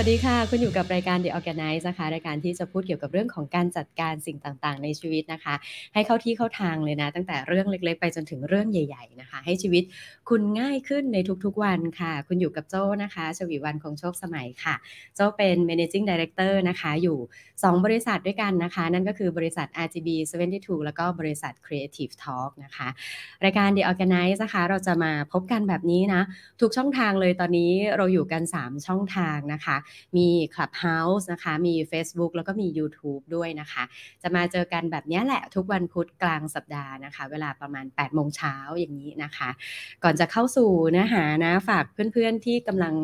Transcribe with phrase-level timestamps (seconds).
[0.00, 5.54] วัสดีค่ะ คุณอยู่กับรายการ The Organize นะคะ รายการที่จะพูดเกี่ยวกับเรื่องของการจัดการสิ่งต่างๆ ในชีวิตนะคะ
[5.94, 9.82] ให้เข้าที่เข้าทางเลยนะ ตั้งแต่เรื่องเล็ก ๆ ไปจนถึงเรื่องใหญ่ ๆ นะคะ ให้ชีวิต
[10.28, 14.74] คุณง่ายขึ้นในทุกๆวันค่ะ คุณอยู่กับโจ้นะคะชวีวันคงโชคสมัยค่ะ
[15.14, 17.18] โจ้เป็น managing director นะคะ อยู่
[17.50, 20.08] 2 บริษัทด้วยกันนะคะ นั่นก็คือบริษัท RGB
[20.48, 22.88] 72 แล้วก็บริษัท Creative Talk นะคะ
[23.44, 26.22] รายการ The Organize นะคะ เราจะมาพบกันแบบนี้นะ
[26.60, 29.76] ทุกช่องทางเลยตอนนี้เราอยู่กัน 3 ช่องทางนะคะ
[30.16, 33.82] มี Clubhouse นะคะ มี Facebook แล้วก็มี YouTube ด้วยนะคะ
[34.22, 39.50] จะมาเจอกันแบบนี้แหละทุกวันพุธกลางสัปดาห์นะคะ เวลาประมาณ 8 โมงเช้าอย่างนี้นะคะ
[40.02, 42.94] ก่อนจะเข้าสู่เนื้อหานะ ฝากเพื่อนๆที่กำลัง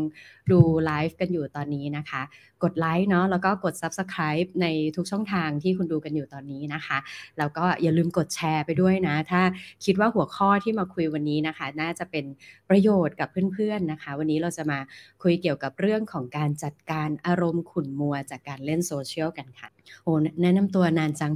[0.53, 2.23] ดูไลฟ์กันอยู่ตอนนี้นะคะ
[2.65, 4.67] กดไลค์เนาะแล้วก็กด Subscribe ใน
[4.97, 6.99] ทุกช่องทางที่คุณดูกันอยู่ตอนนี้นะคะ
[7.39, 9.43] แล้วก็อย่าลืมกดแชร์ไปด้วยนะ ถ้า
[9.85, 12.25] คิดว่าหัวข้อที่มาคุยวันนี้นะคะ น่าจะเป็น
[12.71, 14.79] ประโยชน์กับเพื่อนๆนะคะ วันนี้เราจะมา
[15.23, 19.69] คุยเกี่ยวกับเรื่องของการจัดการอารมณ์ขุ่นมัวจากการเล่นโซเชียลกันค่ะ
[20.03, 21.33] โอ้แนะนำตัวนานจัง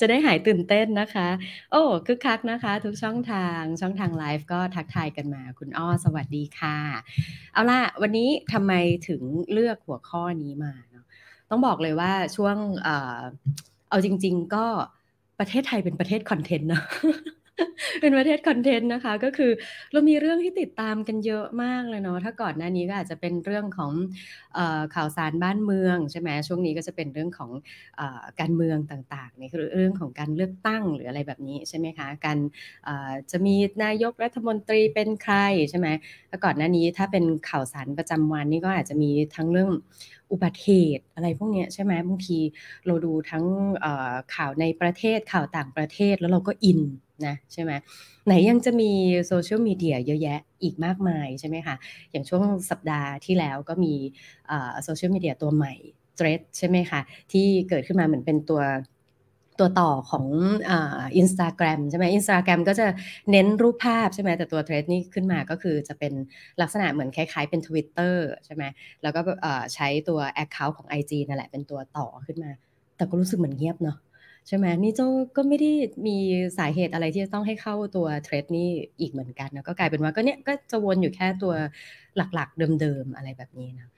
[0.00, 1.28] จะได้หายตื่นเต้นนะคะ
[1.72, 6.78] โอ้คึกคักนะคะ ทุกช่องทางช่องทางไลฟ์ก็ทักทายกันมา คุณอ้อสวัสดีค่ะ
[7.52, 8.72] เอาล่ะ วันนี้ทำไม
[9.08, 11.04] ถึงเลือกหัวข้อนี้มาเนาะ
[11.50, 13.20] ต้องบอกเลยว่าช่วงเออ
[13.88, 14.66] เอาจริง ๆ ก็
[15.38, 16.84] ประเทศไทยเป็นประเทศคอนเทนต์เนาะ
[18.00, 19.50] เป็นประเทศคอนเทนต์นะคะ ก็คือ
[19.92, 23.92] เรามีเรื่องที่ติดตามกันเยอะมากเลยเนาะถ้าก่อนหน้านี้ก็อาจจะเป็นเรื่องของ
[24.56, 24.58] อ
[24.94, 27.50] ข่าวสารบ้านเมืองใช่ไหมช่วงนี้ก็จะเป็นเรื่องของ
[28.00, 28.02] อ
[28.40, 32.38] การเมืองต่างๆนี่คือเรื่องของการเลือกตั้งหรืออะไรแบบนี้ใช่ไหมคะการ
[33.30, 35.34] จะมีนายกรัฐมนตรีเป็นใคร
[35.70, 35.88] ใช่ไหม
[36.30, 39.70] ถ้าก่อนหน้านี้ถ้าเป็นข่าวสารประจำวันนี่ก็อาจจะมีทั้งเรื่อง
[40.32, 42.38] อุบัติเหตุอะไรพวกนี้ใช่ไหมบางที
[42.86, 43.44] เราดูทั้ง
[44.34, 46.80] ข่าวในประเทศข่าวต่างประเทศแล้วเราก็อิน
[47.26, 47.72] นะใช่ไหม
[48.26, 48.90] ไหนยังจะมี
[49.26, 51.76] โซเชียลมีเดียเยอะแยะอีกมากมายใช่ไหมคะ
[52.10, 53.94] อย่างช่วงสัปดาห์ที่แล้วก็มี
[54.84, 55.74] โซเชียลมีเดียตัวใหม่
[56.18, 57.00] t h r e a d ใช่ไหมคะ
[57.32, 58.62] ที่เกิดขึ้นมาเหมือนเป็นตัว
[59.60, 60.26] ตัวต่อของ
[61.16, 62.86] อินสตาแกรมใช่ไหมอินสตาแกรมก็จะ
[63.30, 66.12] เน้นรูปภาพใช่ไหมแต่ตัวเทรดนี่ขึ้นมาก็คือจะเป็น
[66.60, 68.64] ลักษณะเหมือนคล้ายๆเป็น Twitter ใช่ไหม
[69.02, 69.20] แล้วก็
[69.74, 72.50] ใช้ตัว Account ของ IG นั่นแหละเป็นตัวต่อขึ้นมา
[72.96, 73.96] แต่ก็รู้สึกเหมือนเงียบเนาะ
[74.46, 75.70] ใช่ไหมนี่เจ้าก็ไม่ได้
[76.06, 76.16] มี
[76.58, 78.68] สาเหตุอะไรที่จะต้องให้เข้าตัวเทรดนี่
[79.00, 81.54] อีกเหมือนกันนะก็กลายเป็นว่าก็เนี้ยก็จะวนอยู่แค่ตัว
[82.16, 83.88] หลักๆเดิมๆอะไรแบบนี้นะ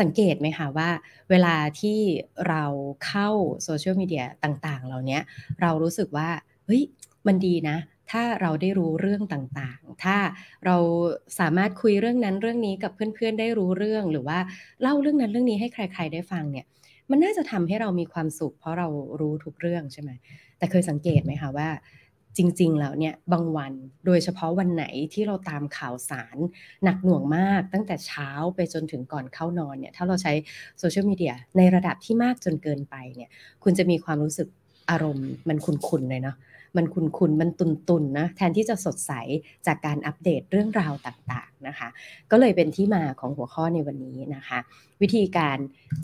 [0.00, 0.88] สังเกตไหมคะว่า
[1.30, 1.98] เวลาที่
[2.48, 2.64] เรา
[3.06, 3.28] เข้า
[3.64, 5.18] โซเชียลมีเดียต่างๆ เหล่านี้
[5.62, 6.28] เรารู้สึกว่า
[6.66, 6.82] เฮ้ย
[7.26, 7.76] มันดีนะ
[8.10, 10.16] ถ้าเราได้รู้เรื่องต่างๆ ถ้า
[10.66, 10.76] เรา
[11.38, 14.38] สามารถคุยเรื่องนั้นเรื่องนี้กับเพื่อนๆได้รู้เรื่องหรือว่า
[14.82, 16.66] เล่าเรื่องนั้นเรื่องนี้ให้ใคร ๆได้ฟังเนี่ย
[17.10, 18.88] มันน่าจะทำให้เรามีความสุข เพราะเรา
[19.20, 20.10] รู้ทุกเรื่องใช่ไหม
[20.58, 21.68] แต่เคยสังเกตไหมคะว่า
[22.36, 23.72] จริง ๆ แล้วเนี่ยบางวัน
[24.06, 24.84] โดยเฉพาะวันไหน
[25.14, 26.36] ที่เราตามข่าวสาร
[26.84, 30.32] หนักหน่วงมาก ตั้งแต่เช้าไปจนถึงก่อนเข้านอนเนี่ยถ้าเราใช้
[30.78, 33.30] โซเชียลมีเดียในระดับที่มากจนเกินไปเนี่ย
[33.62, 34.48] คุณจะมีความรู้สึก
[34.90, 36.36] อารมณ์มันคุนๆเลยเนาะ
[36.76, 39.12] มันคุนคุนมันตุนตุนนะแทนที่จะสดใส
[39.66, 41.88] จากการอัปเดตเรื่องราวต่างๆนะคะ
[42.30, 44.58] ก็เลยเป็นที่มาของหัวข้อในวันนี้นะคะ
[45.02, 45.58] วิธีการ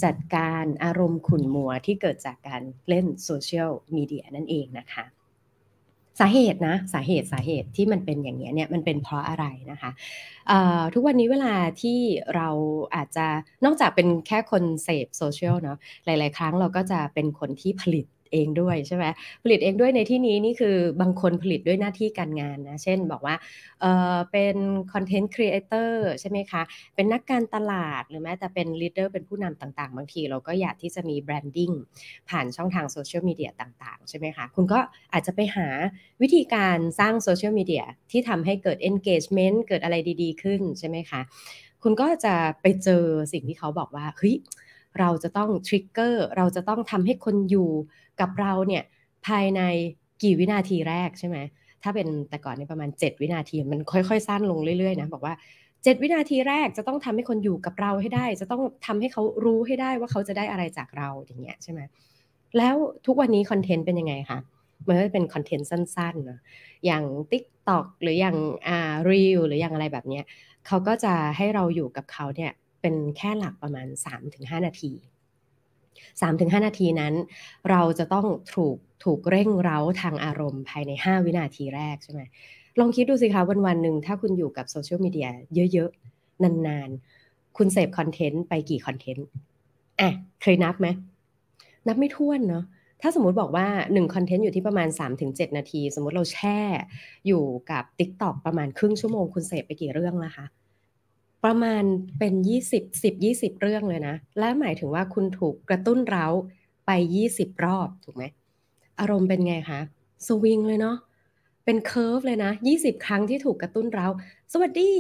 [0.04, 5.04] จัดการอารมณ์ขุ่นมัวที่เกิดจากการเล่นโซเชียลมีเดียนั่นเองนะคะ
[6.20, 9.90] สาเหตุนะสาเหตุสาเหตุที่มันเป็นอย่างนี้เนี่ยมันเป็นเพราะอะไรนะคะ
[10.94, 11.98] ทุกวันนี้เวลาที่
[12.36, 12.48] เรา
[12.94, 13.26] อาจจะ
[13.64, 19.04] นอกจากเป็นแค่คนเสพโซเชียลเนาะหลาย ๆ ครั้งเราก็จะเป็นคนที่ผลิต เองด้วยใช่ไหม
[19.42, 23.34] ผลิตเองด้วยในที่นี้นี่คือบางคนผลิตด้วยหน้าที่การงานนะเช่นบอกว่า
[23.80, 23.84] เอ
[24.14, 24.56] อเป็น
[24.92, 26.62] content creator ใช่ไหมคะ
[26.94, 31.70] เป็นนักการตลาดหรือแม้แต่เป็น leader เป็นผู้นำต่างๆ บางทีเราก็อยากที่จะมี branding
[32.28, 34.78] ผ่านช่องทางโซเชียลมีเดียต่างๆ ใช่ไหมคะ คุณก็
[35.12, 35.68] อาจจะไปหา
[36.22, 41.20] วิธีการสร้างโซเชียลมีเดียที่ทำให้เกิด engagement เกิดอะไรดีๆ ขึ้นใช่ไหมคะ
[41.82, 44.36] คุณก็จะไปเจอสิ่งที่เขาบอกว่าเฮ้ย
[45.00, 47.70] เราจะต้อง trigger เราจะต้องทำให้คนอยู่
[48.20, 48.82] กับเราเนี่ย
[49.26, 49.60] ภายใน
[50.22, 51.38] กี่วินาทีแรกใช่ไหม
[51.82, 55.34] ถ้าเป็นแต่ก่อนนี่ประมาณ 7 วินาทีมันค่อยๆสั้นลงเรื่อยๆนะบอกว่า
[55.68, 61.80] 7 วินาทีแรกจะต้องทำให้คนอยู่กับเราให้ได้ จะต้องทำให้เขารู้ให้ได้ว่าเขาจะได้อะไรจากเราอย่างเงี้ยใช่ไหม
[62.58, 62.76] แล้ว
[63.06, 64.38] ทุกวันนี้คอนเทนต์เป็นยังไงคะ
[64.88, 66.38] มันก็เป็นคอนเทนต์สั้นๆนะ
[66.86, 68.36] อย่าง TikTok หรืออย่าง
[68.68, 70.24] อ่า Reel หรืออย่างอะไรแบบเนี้ย
[70.66, 73.86] เขาก็จะให้เราอยู่กับเขาเนี่ยเป็นแค่หลักประมาณ
[74.22, 74.92] 3-5 นาที
[76.20, 77.14] 3-5 นาทีนั้น
[77.70, 82.22] เราจะต้องถูกถูกเร่งเร้าทางอารมณ์ภายใน 5 วินาทีแรกใช่ไหม
[82.80, 85.28] ลองคิดดูสิคะวันวันหนึ่งถ้าคุณอยู่กับโซเชียลมีเดีย
[85.72, 89.26] เยอะๆ นานๆ คุณเสพคอนเทนต์ไปกี่คอนเทนต์
[90.00, 90.10] อะ
[90.42, 90.86] เคยนับไหม
[91.86, 92.64] นับไม่ถ้วนเนาะ
[93.02, 94.88] ถ้าสมมติบอกว่า1คอนเทนต์อยู่ที่ประมาณ
[95.22, 96.60] 3-7 นาที สมมติเราแช่
[97.26, 100.46] อยู่กับ TikTok ประมาณครึ่งชั่วโมง คุณเสพไปกี่เรื่องล้วคะ
[101.44, 101.82] ประมาณ
[102.18, 102.34] เป็น
[102.68, 106.26] 20 10 20 เรื่องเลยนะ และหมายถึงว่าคุณถูกกระตุ้นเร้า
[106.86, 106.90] ไป
[107.28, 108.24] 20 รอบถูกไหม
[109.00, 109.80] อารมณ์เป็นไงคะ
[110.26, 110.96] สวิงเลยเนาะ
[111.64, 114.06] เป็นเคอร์ฟเลยนะ 20 ครั้งที่ถูกกระตุ้นเร้า
[114.52, 114.92] สวัสดี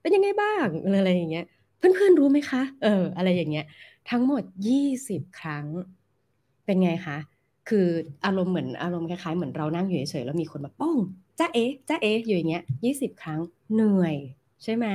[0.00, 1.46] เป็นยังไงบ้าง อะไรอย่างเงี้ย
[1.78, 3.66] เพื่อนๆรู้ไหมคะ เออ อะไรอย่างเงี้ย
[4.10, 4.42] ทั้งหมด
[4.78, 5.66] 20 ครั้ง
[6.64, 7.18] เป็นไงคะ
[7.68, 7.86] คือ
[8.24, 10.96] อารมณ์เหมือนอารมณ์คล้ายๆเหมือนเรานั่งอยู่เฉยๆแล้วมีคนมาป้อง
[11.38, 13.40] จ้าเอ๊จ้าเอ๊อยู่อย่างเงี้ย 20 ครั้ง
[13.74, 14.16] เหนื่อย
[14.62, 14.86] ใช่ไหม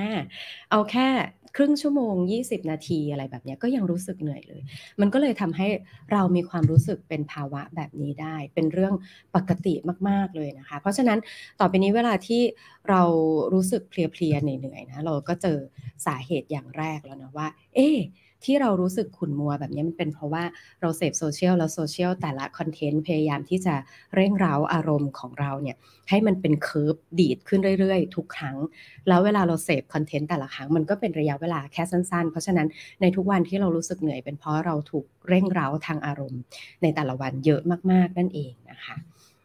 [0.69, 1.07] เอาแค่
[1.57, 4.61] ครึ่งชั่วโมง 20 นาทีอะไรแบบนี้ก็ยังรู้สึกเหนื่อยเลย
[5.01, 5.67] มันก็เลยทำให้
[6.11, 8.93] เรามีความรู้สึกเป็นภาวะแบบนี้ได้ เป็นเรื่อง
[9.35, 9.73] ปกติ
[10.09, 11.19] มาก ๆ เลยนะคะ เพราะฉะนั้น
[11.59, 12.41] ต่อไปนี้เวลาที่
[12.89, 13.01] เรา
[13.53, 15.57] รู้สึกเพลียๆเหนื่อยๆนะเราก็เจอ
[16.05, 17.89] สาเหตุอย่างแรกแล้วนะว่า เอ๊
[18.45, 20.43] ที่เรารู้สึกขุ่นมัวแบบนี้มันเป็นเพราะว่า
[20.81, 23.75] เราเสพโซเชียลแล้วโซเชียลแต่ละคอนเทนต์พยายามที่จะ
[24.15, 25.77] เร่งเร้าอารมณ์ของเราเนี่ย
[26.09, 28.57] ให้มันเป็นเคิร์ฟดีดขึ้นเรื่อยๆ ทุกครั้ง
[29.07, 32.67] แล้วเวลาเราเสพคอนเทนต์แต่ละครั้งมันก็เป็นระยะเวลาแค่สั้น ๆ เพราะฉะนั้น
[33.01, 36.41] ในทุกวันที่เรารู้สึกเหนื่อยเป็นเพราะเราถูกเร่งเร้าทางอารมณ์
[36.81, 37.61] ในแต่ละวันเยอะ
[37.91, 38.95] มากๆนั่นเองนะคะ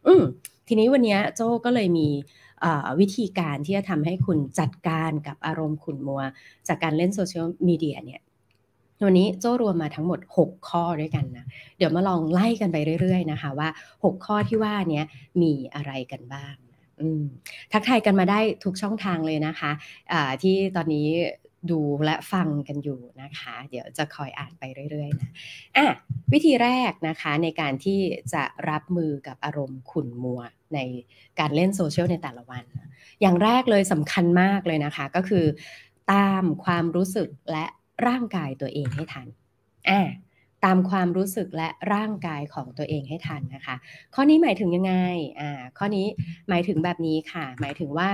[0.07, 0.23] อืม
[0.67, 2.09] ทีนี้วันนี้โจ้ก็เลยมี
[2.99, 6.21] วิธีการที่จะทำให้คุณจัดการกับอารมณ์ขุ่นมัว
[6.67, 8.21] จากการเล่นโซเชียลมีเดียเนี่ย
[9.05, 11.45] วันนี้โจ้รวมมาทั้งหมด 6 ข้อด้วยกันนะ
[11.77, 13.69] เดี๋ยวมาลองไล่กันไปเรื่อยๆนะคะว่า
[14.03, 15.03] 6 ข้อที่ว่านี้
[15.41, 16.55] มีอะไรกันบ้าง
[17.71, 21.07] ทักทายกันมาได้ทุกช่องทางเลยนะคะะที่ตอนนี้
[21.71, 25.29] ดูและฟังกันอยู่นะคะ เดี๋ยวจะคอยอ่านไปเรื่อยๆนะ
[25.77, 25.85] อะ
[26.33, 27.99] วิธีแรกนะคะในการที่
[28.33, 30.41] จะรับมือกับอารมณ์ขุ่นมัว
[30.73, 30.79] ใน
[31.39, 32.63] การเล่นโซเชียลในแต่ละวัน
[33.21, 35.45] อย่างแรกเลยสำคัญมากเลยนะคะ ก็คือ
[36.11, 37.65] ตามความรู้สึกและ
[38.07, 39.27] ร่างกายตัวเองให้ทัน
[39.89, 40.01] อ่า
[40.65, 43.75] ตามความรู้สึกและร่างกายของตัวเองให้ทันนะคะ
[44.15, 44.93] ข้อนี้หมายถึงยังไง
[45.39, 46.07] อ่าข้อนี้
[46.49, 48.09] หมายถึงแบบนี้ค่ะ หมายถึงว่า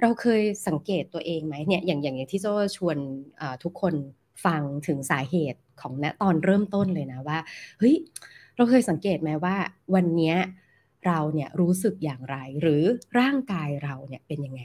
[0.00, 2.46] เราเคยสังเกตตัวเองไหมเนี่ยอย่างอย่างอย่างที่โจ
[2.76, 2.96] ชวน
[3.64, 3.94] ทุกคน
[4.44, 7.38] ฟังถึงสาเหตุของณตอนเริ่มต้นเลยนะว่า
[7.78, 7.96] เฮ้ย
[8.56, 9.56] เราเคยสังเกตไหมว่า
[9.94, 10.34] วันนี้
[11.06, 12.82] เราเนี่ยรู้สึกอย่างไร หรือ
[13.18, 14.62] ร่างกายเราเนี่ยเป็นยังไง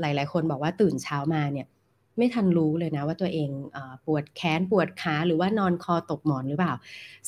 [0.00, 1.66] หลาย ๆ คนบอกว่าตื่นเช้ามาเนี่ย
[2.18, 6.72] ไม่ทันรู้เลยนะว่าตัวเองอปวดแขนปวดขาหรือว่านอนคอตกหมอนหรือเปล่า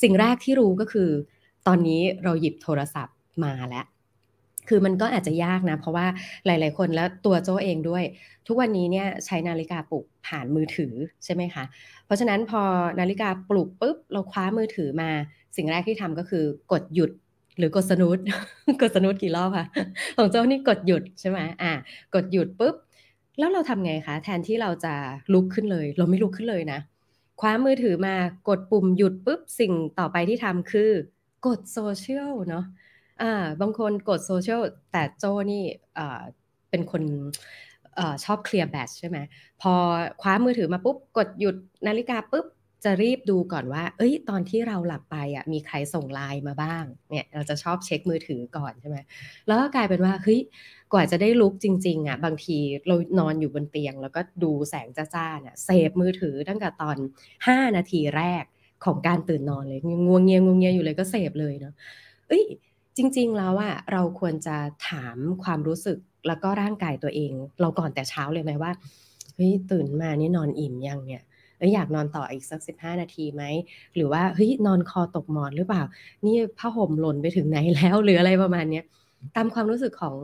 [0.03, 1.11] สิ่งแรกที่รู้ก็คือ
[1.67, 3.87] ตอนนี้เราหยิบโทรศัพท์มาแล้ว
[4.69, 6.07] คือมันก็อาจจะยากนะ เพราะว่า
[6.47, 8.05] หลาย ๆ คนแล้วตัวโจเองด้วย
[8.47, 10.93] ทุกวันนี้เนี่ยใช้นาฬิกาปลุกผ่านมือถือ
[11.25, 11.65] ใช่ไหมคะ
[12.05, 12.63] เพราะฉะนั้นพอ
[13.01, 15.11] นาฬิกาปลุกปุ๊บเราคว้ามือถือมา
[15.57, 17.11] สิ่งแรกที่ทำก็คือกดหยุด
[17.59, 18.19] หรือกดสนุด
[18.83, 19.67] กดสนุดกี่รอบคะ
[20.17, 21.73] ของโจนี่กดหยุดใช่ไหมอ่า
[22.15, 22.75] กดหยุดปุ๊บ
[23.39, 24.95] แล้วเราทำไงคะ แทนที่เราจะ
[25.33, 26.81] ลุกขึ้นเลย เราไม่ลุกขึ้นเลยนะ
[27.41, 28.15] คว้ามือถือมา
[28.49, 30.91] กดปุ่มหยุดปุ๊บสิ่งต่อไปที่ทำคือ
[31.47, 32.65] กดโซเชียลเนาะ
[33.23, 34.61] อ่าบางคนกดโซเชียล
[34.93, 35.65] แต่โจนี่
[35.99, 36.23] อ่า
[36.71, 37.03] เป็นคน
[37.99, 39.19] อชอบเคลียร์แบตใช่ไหม
[39.63, 39.73] พอ
[40.21, 41.57] คว้ามือถือมาปุ๊บ กดหยุด
[41.87, 42.47] นาฬิกาปุ๊บ
[42.85, 48.99] จะรีบดูก่อนว่า เอ้ย ตอนที่เราหลับไปอะ มีใครส่งไลน์มาบ้าง เนี่ย เราจะชอบเช็คมือถือก่อนใช่ไหม
[49.47, 50.41] แล้วก็กลายเป็นว่า เฮ้ย
[50.93, 56.97] กว่าจะได้ลุกจริง ๆ อะ บางทีเรานอนอยู่บนเตียง แล้วก็ดูแสงจ้าๆเนี่ยเสพมือถือตั้งแต่ตอน
[57.49, 58.45] 5 นาทีแรก
[58.85, 61.75] ของการตื่นนอนเลยงวงเงียงวงเงียอยู่เลยก็เสพเลยเนาะ
[62.29, 62.45] เอ้ย
[62.97, 64.57] จริง ๆ แล้วอะ เราควรจะ
[64.89, 68.73] ถามความรู้สึกแล้วก็ร่างกายตัวเอง เราก่อนแต่เช้าเลยไหมว่า
[69.35, 71.23] เฮ้ย ตื่นมานี่นอนอิ่มยังเนี่ย
[71.59, 73.43] เอยอยากนอนต่ออีกสักสิบห้านาทีไหม
[73.95, 75.83] หรือว่าเฮ้ยนอนคอตกหมอนหรือเปล่า
[76.27, 78.83] นี่ผ้าห่มหล่นไปถึงไหนแล้วหรืออะไรประมาณนี้
[79.37, 80.17] ตามความรู้สึกของ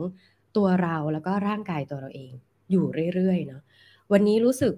[0.57, 2.31] ตัวเราแล้วก็ร่างกายตัวเราเอง
[2.71, 3.61] อยู่เรื่อยๆเนาะ
[4.11, 4.73] วันนี้รู้สึก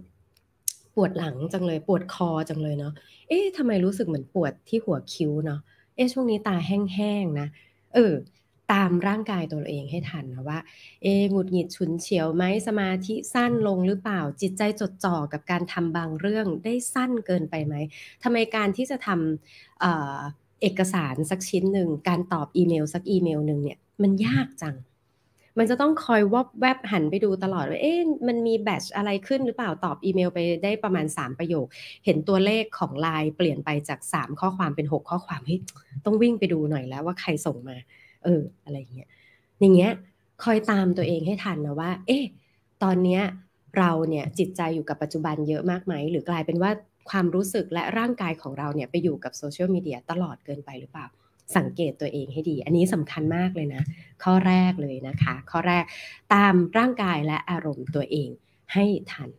[0.96, 2.94] ปวดหลังจังเลยปวดคอจังเลยเนาะ
[3.28, 5.60] เอ๊ะทำไมรู้สึกเหมือนปวดที่หัวคิ้วเนาะ
[5.96, 7.48] เอ๊ะช่วงนี้ตาแห้งๆนะ
[7.94, 8.14] เออ
[8.74, 10.60] ตามร่างกายตัวเองให้ทันนะว่า
[11.04, 17.76] เอหงุดหงิดฉุนเฉียวไหมสมาธิสั้นลงหรือเปล่า จิตใจจดจ่อกับการทำบางเรื่องได้สั้นเกินไปไหม
[18.24, 24.76] ทำไมการที่จะทำเเอกสารสักชิ้นหนึ่ง การตอบอีเมลสักอีเมลหนึ่งเนี่ยมันยากจัง
[25.58, 31.66] มันจะต้องคอยวบแวบหันไปดูตลอดว่าเอ๊ะมันมีแบตอะไรขึ้นหรือเปล่าตอบอีเมลไปได้ประมาณ 3 ประโยค
[32.06, 35.60] เห็นตัวเลขของไลน์เปลี่ยนไปจาก 3 ข้อความเป็น 6 ข้อความเฮ้ย
[36.06, 37.78] ต้องวิ่งไปดูหน่อยแล้วว่าใครส่งมา
[38.24, 39.10] เอออะไรเงี้ย
[39.60, 39.92] อย่างเงี้ย
[40.44, 42.24] คอยตามตัวเองให้ทันนะว่า เอ๊ะ
[42.84, 43.22] ตอนเนี้ย
[43.78, 46.72] เราเนี่ยจิตใจอยู่กับปัจจุบันเยอะมากไหม หรือกลายเป็นว่า
[47.10, 51.08] ความรู้สึกและร่างกายของเราเนี่ยไปอยู่กับโซเชียลมีเดียตลอดเกินไปหรือเปล่า
[51.58, 53.84] สังเกตตัวเองให้ดี อันนี้สำคัญมากเลยนะ
[54.24, 55.84] ข้อแรกเลยนะคะ ข้อแรก
[56.34, 58.30] ตามร่างกายและอารมณ์ตัวเอง
[58.74, 59.30] ให้ทัน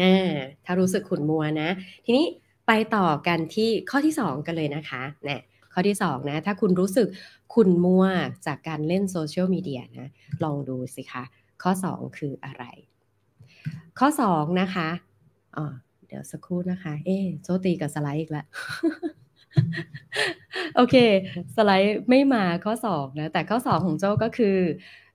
[0.00, 0.32] อ่า
[0.64, 1.70] ถ้ารู้สึกขุ่นมัวนะ
[2.04, 2.26] ทีนี้
[2.66, 5.40] ไปต่อกันที่ข้อที่ 2 กันเลยนะคะเนี่ย
[5.72, 7.08] ข้อที่2นะถ้าคุณรู้สึก
[7.54, 8.04] คุณมัว
[8.46, 10.08] จากการเล่นโซเชียลมีเดียนะ
[10.44, 11.24] ลองดูสิคะ
[11.62, 12.64] ข้อ 2 คืออะไร
[13.98, 14.88] ข้อ 2 นะคะ
[15.56, 15.72] อ๋อ
[16.06, 18.46] เดี๋ยวสักครู่นะคะ เอ๊โจตีกับสไลด์อีกแล้ว
[20.76, 20.96] โอเค
[21.56, 24.56] สไลด์ไม่มาข้อ 2 นะ แต่ข้อ 2 ของโจก็คือ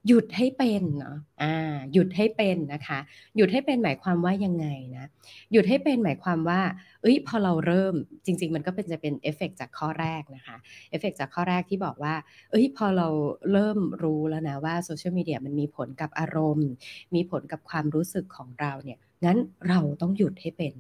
[0.08, 1.56] หยุดให้เป็นเนาะอ่า
[1.94, 3.00] หยุดให้เป็นนะคะ
[3.38, 5.06] หยุดให้เป็นหมายความว่ายังไงนะ
[5.52, 6.62] หยุดให้เป็นหมายความว่า
[7.02, 7.94] เอ้ย พอเราเริ่ม
[8.26, 10.56] จริง ๆ มันก็เป็นจะเป็นเอฟเฟกจากข้อแรกนะคะ
[10.90, 12.14] เอฟเฟกจากข้อแรกที่บอกว่า
[12.52, 13.08] เอ้ย พอเรา
[13.52, 16.70] เริ่มรู้แล้วนะว่าโซเชียลมีเดียมันมีผลกับอารมณ์
[17.16, 19.38] มีผลกับความรู้สึกของเราเนี่ยงั้น
[19.70, 20.74] เราต้องหยุดให้เป็น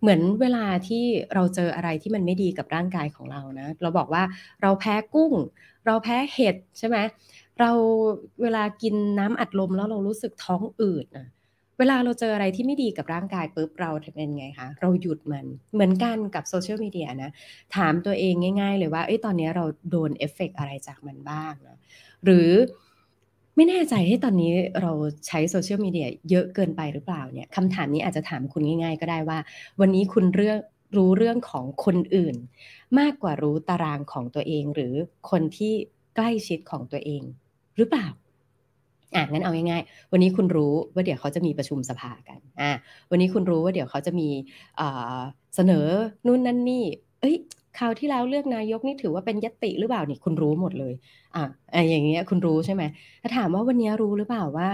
[0.00, 1.04] เหมือนเวลาที่
[1.34, 4.22] เราเจออะไรที่มันไม่ดีกับร่างกายของเรานะ เราบอกว่า
[4.62, 5.32] เราแพ้กุ้ง
[5.86, 6.96] เราแพ้เห็ดใช่ไหม
[7.60, 7.70] เรา
[8.42, 11.28] เวลากินน้ำอัดลมแล้วเรารู้สึกท้องอืดนะ
[11.78, 17.30] เวลาเราเจออะไรที่ไม่ดีกับร่างกายปุ๊บเราเป็นไงคะเราหยุดมันเหมือนกันกับโซเชียลมีเดียนะ
[17.76, 21.78] ถามตัวเองง่าย ๆ เลยว่าเอ้ยตอนนี้เราโดนเอฟเฟกอะไรจากมันบ้างนะ
[22.24, 22.50] หรือ
[23.56, 24.92] ไม่แน่ใจให้ตอนนี้เรา
[25.26, 29.38] ใช้โซเชียลมีเดียเยอะเกินไปหรือเปล่าเนี่ยคำถามนี้อาจจะถามคุณง่าย ๆ ก็ได้ว่า
[29.80, 30.58] วันนี้คุณเรื่อง
[30.96, 32.36] รู้เรื่องของคนอื่น
[32.98, 34.94] มากกว่ารู้ตารางของตัวเอง หรือ
[35.30, 35.72] คนที่
[36.16, 37.22] ใกล้ชิดของตัวเอง
[37.78, 38.06] หรือเปล่า
[39.14, 42.70] อะงั้นเอาง่ายๆ วันนี้คุณรู้ว่าเดี๋ยวเขาจะมีประชุมสภากันอะ
[43.10, 44.28] วันนี้คุณรู้ว่าเดี๋ยวเขาจะมี
[45.54, 45.86] เสนอ
[46.26, 46.84] นู่นนั่นนี่
[47.20, 47.36] เอ้ย
[47.78, 50.94] คราวที่แล้วเลือกนายกนี่ถือว่าเป็นยติหรือเปล่านี่คุณรู้หมดเลย
[51.34, 52.82] อะอย่างเงี้ยคุณรู้ใช่ไหม
[53.22, 54.68] ถ้าถามว่าวันนี้รู้หรือเปล่าว่า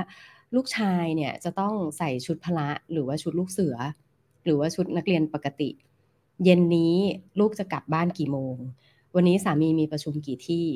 [0.57, 3.77] ลูกชายเนี่ยจะต้องใส่ชุดพละหรือว่าชุดลูกเสือ
[4.45, 5.71] หรือว่าชุดนักเรียนปกติ
[6.45, 6.97] เย็นนี้
[7.41, 8.57] ลูกจะกลับบ้านกี่โมง
[9.15, 10.67] วันนี้สามีมีประชุมกี่ที่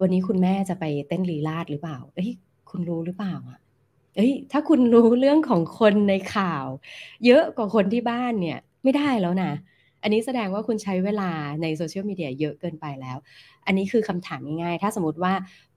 [0.00, 2.30] วันนี้คุณแม่จะไปเต้นลีลาดหรือเปล่า เอ้ย
[2.70, 3.58] คุณรู้หรือเปล่าอะ
[4.16, 6.66] เอ้ย ถ้าคุณรู้เรื่องของคนในข่าว
[7.26, 9.52] เยอะกว่าคนที่บ้านเนี่ย ไม่ได้แล้วนะ
[10.02, 11.30] อันนี้แสดงว่าคุณใช้เวลา
[11.62, 13.16] ในโซเชียลมีเดียเยอะเกินไปแล้ว
[13.66, 15.34] อันนี้คือคำถามง่ายๆ ถ้าสมมติว่า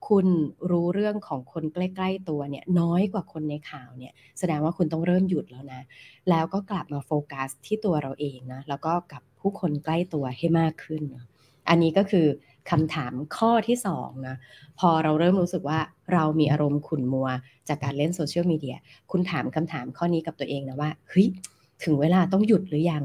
[0.08, 0.26] คุณ
[0.70, 5.82] รู้เรื่องของคนใกล้ ๆ ตัวเนี่ยน้อยกว่าคนในข่าวเนี่ย แสดงว่าคุณต้องเริ่มหยุดแล้วนะ
[6.30, 11.02] แล้วก็กลับมาโฟกัสที่ตัวเราเองนะ แล้วก็กับผู้คนใกล้ตัวให้มากขึ้น
[11.68, 12.26] อันนี้ก็คือ
[12.70, 14.36] คำถามข้อที่สองนะ
[14.78, 15.78] พอเราเริ่มรู้สึกว่า
[16.12, 17.28] เรามีอารมณ์ขุ่นมัว
[17.68, 18.76] จากการเล่นโซเชียลมีเดีย
[19.10, 21.28] คุณถามคำถามข้อนี้กับตัวเองนะว่าเฮ้ย
[21.84, 23.04] ถึงเวลาต้องหยุดหรือยัง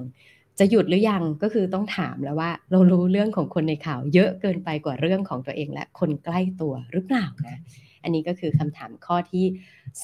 [0.59, 7.57] จะหยุดหรือยังก็คือต้องถามแล้วว่าเรารู้เรื่องของคนในข่าว เยอะเกินไปกว่าเรื่องของตัวเอง และคนใกล้ตัวหรือเปล่านะ
[8.03, 9.45] อันนี้ก็คือคำถามข้อที่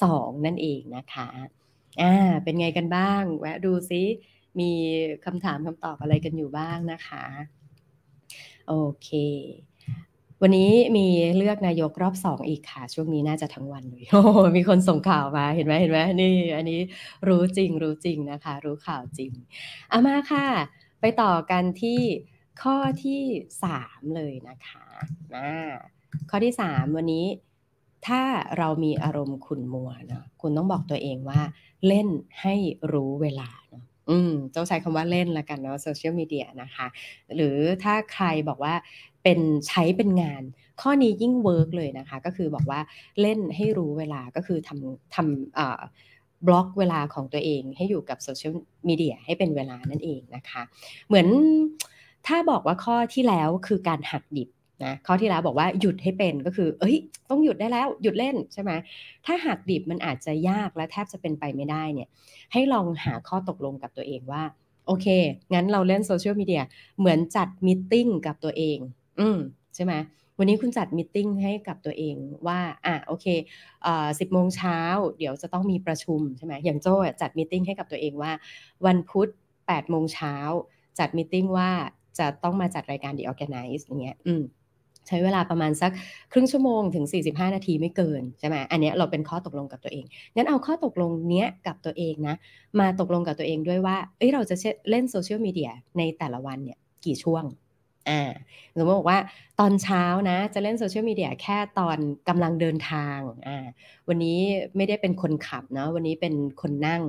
[0.02, 1.28] สองนั่นเองนะคะ
[2.00, 4.02] อ่าเป็นไงกันบ้าง แวะดูซิ
[4.60, 4.70] มี
[5.24, 7.24] คำถามคำตอบอะไรกันอยู่บ้างนะคะ
[8.68, 9.08] โอเค
[10.42, 11.06] วันนี้มี
[11.36, 14.22] เลือกนายกรอบสองอีกค่ะ ช่วงนี้น่าจะทั้งวันเลยโอ้
[14.56, 16.80] มีคนส่งข่าวมาเห็นไหมเห็นไหมนี่ อันนี้
[17.28, 19.32] รู้จริงรู้จริงนะคะ รู้ข่าวจริง
[19.90, 20.46] เอามาค่ะ
[21.00, 22.00] ไปต่อกันที่
[22.62, 23.22] ข้อที่
[23.64, 24.86] สามเลยนะคะ
[25.34, 25.50] นะ
[26.30, 27.26] ข้อที่สามวันนี้
[28.06, 28.22] ถ้า
[28.58, 31.40] เรามีอารมณ์ขุ่นมัวเนาะคุณต้องบอกตัวเองว่า
[31.86, 32.08] เล่น
[32.40, 32.54] ให้
[32.92, 36.86] รู้เวลาเนาะ อืมต้องใช้คำว่าเล่นละกันเนาะโซเชียลมีเดียนะคะ
[37.34, 38.74] หรือถ้าใครบอกว่า
[39.22, 40.42] เป็นใช้เป็นงาน
[40.80, 42.80] ข้อนี้ยิ่ง work เลยนะคะ ก็คือบอกว่า
[43.20, 48.54] เล่นให้รู้เวลาก็คือทำทำบล็อกเวลาของตัวเองให้อยู่กับโซเชียล
[48.88, 50.62] มีเดียให้เป็นเวลานั่นเองนะคะ
[51.06, 51.26] เหมือน
[52.26, 54.48] ถ้าบอกว่าข้อที่แล้วคือการหักดิบ
[54.83, 56.97] นะข้อที่แล้วบอกว่าหยุดให้เป็นก็คือ เอ้ย
[57.29, 58.71] ต้องหยุดได้แล้วหยุดเล่นใช่ไหม
[59.25, 62.09] ถ้าหักดิบมันอาจจะยากและแทบจะเป็นไปไม่ได้เนี่ย
[62.53, 64.43] ให้ลองหาข้อตกลงกับตัวเองว่า
[64.87, 65.07] โอเค
[65.53, 66.63] งั้นเราเล่นโซเชียลมีเดีย
[66.99, 67.93] เหมือนจัดมิ팅
[68.25, 68.77] กับตัวเอง
[69.19, 69.37] อืม
[69.75, 69.93] ใช่ไหม
[70.37, 72.15] วันนี้คุณจัดมิ팅ให้กับตัวเอง
[72.47, 73.25] ว่า อ่ะโอเค
[73.85, 74.79] อ่าสิบโมงเช้า
[75.17, 78.31] เดี๋ยวจะต้องมีประชุมใช่ไหมอย่างโจ้จัดมิ팅ให้กับตัวเองว่า
[78.85, 79.29] วันพุธ
[79.67, 80.35] แปดโมงเช้า
[80.99, 81.69] จัดมิ팅ว่า
[82.19, 84.43] จะต้องมาจัดรายการ The Organize อย่างเงี้ย อืม
[85.08, 85.90] ใช้เวลาประมาณสัก
[86.32, 90.04] ครึ่งชั่วโมงถึง 45 นาทีไม่เกินใช่ไหมอันนี้เราเป็นข้อตกลงกับตัวเอง
[90.36, 92.36] งั้นเอาข้อตกลงเนี้ยกับตัวเองนะ
[92.80, 94.56] มาตกลงกับตัวเองด้วยว่า เอ้ยเราจะ
[94.90, 97.44] เล่นโซเชียลมีเดียในแต่ละวันเนี่ยกี่ช่วง
[98.08, 98.22] อ่า
[98.78, 99.20] สมมติบอกว่า
[99.60, 101.98] ตอนเช้านะจะเล่นโซเชียลมีเดียแค่ตอน
[102.28, 103.66] กำลังเดินทาง อ่า
[104.08, 104.38] วันนี้
[104.76, 107.02] ไม่ได้เป็นคนขับเนาะ วันนี้เป็นคนนั่ง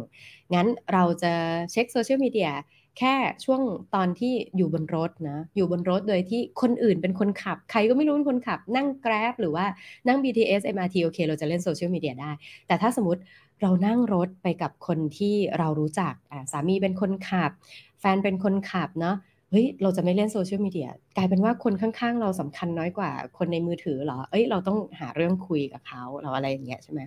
[0.54, 1.34] งั้นเราจะ
[1.72, 2.50] เช็คโซเชียลมีเดีย
[2.98, 3.62] แค่ช่วง
[3.96, 9.66] ตอนที่อยู่บนรถนะอยู่บนรถโดยที่คนอื่นเป็นคนขับ ใครก็ไม่รู้เป็นคนขับ นั่ง Grab หรือว่า
[10.08, 12.32] นั่ง BTS MRT โอเค เราจะเล่นโซเชียลมีเดียได้
[12.68, 13.22] แต่ถ้าสมมติ
[13.62, 16.13] เรานั่งรถไปกับคนที่เรารู้จัก
[16.51, 17.51] สามีเป็นคนขับ
[18.00, 19.18] แฟนเป็นคนขับเนาะ
[19.51, 27.00] เฮ้ยเราจะไม่เล่นโซเชียลมีเดียกลายเป็นว่าคนข้างๆ เราสำคัญน้อยกว่าคนในมือถือเหรอ เอ้ยเราต้องหาเรื่องคุยกับเขาเราอะไรอย่างเงี้ยใช่ไหม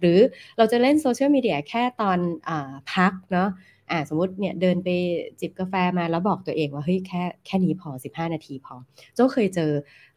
[0.00, 0.18] หรือ
[0.58, 2.50] เราจะเล่นโซเชียลมีเดียแค่ตอนอ
[2.92, 3.48] พักเนาะ
[3.90, 4.88] อ่าสมมติเนี่ยเดินไป
[5.40, 8.74] จิบกาแฟมาแล้วบอกตัวเองว่าเฮ้ยแค่แค่นี้พอ 15 นาทีพอ
[9.14, 9.70] โจ้เคยเจอ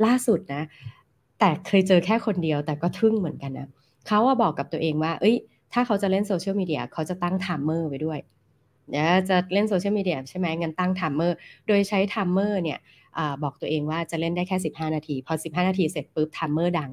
[0.05, 0.63] ล่าสุดนะ
[1.39, 3.67] แต่เคยเจอแค่คนเดียวแต่ก็ทึ่งเหมือนกันนะ
[4.07, 5.35] เขาอะบอกกับตัวเองว่า เอ้ย
[5.73, 8.19] ถ้าเขาจะเล่นโซเชียลมีเดียเขาจะตั้ง timer ไว้ด้วย
[8.89, 11.37] เดี๋ยวจะเล่นโซเชียลมีเดียใช่ไหมงั้นตั้ง timer
[11.67, 12.79] โดยใช้ timer เนี่ย
[13.17, 16.91] อบอกตัวเองว่าจะเล่นได้แค่ 15 นาที พอ 15 นาทีเสร็จปุ๊บ timer ดัง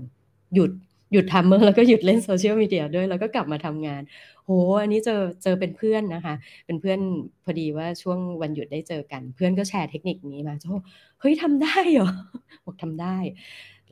[0.54, 0.70] หยุด
[1.12, 4.02] หยุด timer แล้วก็หยุดเล่นโซเชียลมีเดียด้วยแล้วก็กลับมาทำงาน
[4.44, 4.50] โห
[4.82, 6.34] อันนี้เจอเจอเป็นเพื่อนนะคะ
[6.66, 6.98] เป็นเพื่อน
[7.44, 10.72] พอดีว่าช่วงวันหยุดได้เจอกัน เพื่อนก็แชร์เทคนิคนี้มาโจ้
[11.20, 12.10] เฮ้ยทำได้เหรอ
[12.64, 13.16] บอกทำได้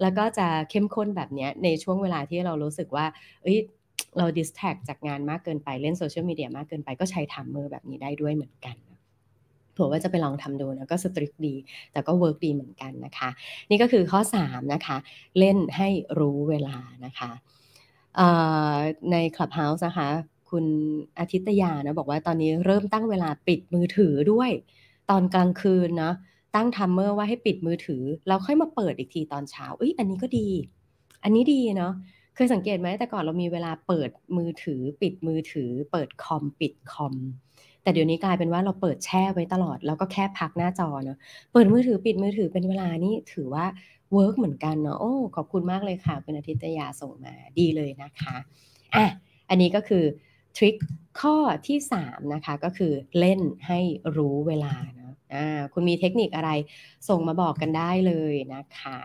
[0.02, 3.06] แล้วก็จะเข้มข้นแบบนี้ในช่วงเวลาที่เรารู้สึกว่า
[3.42, 3.58] เอ้ย
[4.18, 8.76] เรา distract จากงานมากเกินไปเล่นโซเชียลมีเดียมากเกินไปก็ใช้ timer แบบนี้ได้ด้วยเหมือนกัน
[9.76, 11.54] เผื่อว่าจะไปลองทำดูนะก็ strict ดี
[11.92, 13.28] แต่ก็ work ดีเหมือนกันนะคะ
[13.70, 14.96] นี่ก็คือข้อ 3 นะคะ
[15.38, 17.30] เล่นให้รู้เวลานะคะ
[19.12, 20.08] ใน Clubhouse นะคะ
[20.50, 20.66] คุณ
[21.18, 24.50] อาทิตยานะบอกว่าตอนนี้เริ่มตั้งเวลาปิดมือถือด้วย
[25.10, 26.12] ตอนกลางคืนนะ
[26.54, 30.48] ตั้ง timer ว่าให้ปิดมือถือ แล้วค่อยมาเปิดอีกทีตอนเช้าเอ้ยอันนี้ก็ดี
[31.22, 31.92] อันนี้ดีเนาะ
[32.34, 37.14] เคยสังเกตไหมแต่ก่อนเรามีเวลาเปิดมือถือ ปิดมือถือ เปิดคอมปิดคอม
[37.86, 41.18] แต่เดี๋ยวนี้กลายเป็นว่าเราเปิดแช่ไว้ตลอด แล้วก็แค่พักหน้าจอเนาะ
[41.52, 43.66] เปิดมือถือปิดมือถือเป็นเวลานี่ถือว่า
[44.12, 48.36] work เหมือนกันเนาะโอ้ขอบคุณมากเลยค่ะคุณอาทิตยาส่งมาดีเลยนะคะ
[48.94, 49.06] อะ
[49.48, 50.04] อันนี้ก็คือ
[50.56, 50.76] ทริค
[51.20, 53.80] ข้อที่3นะคะก็คือเล่นให้
[54.16, 54.95] รู้เวลานะอ่า
[55.72, 56.50] คุณมีเทคนิคอะไร
[57.08, 58.98] ส่งมาบอกกันได้เลยนะคะ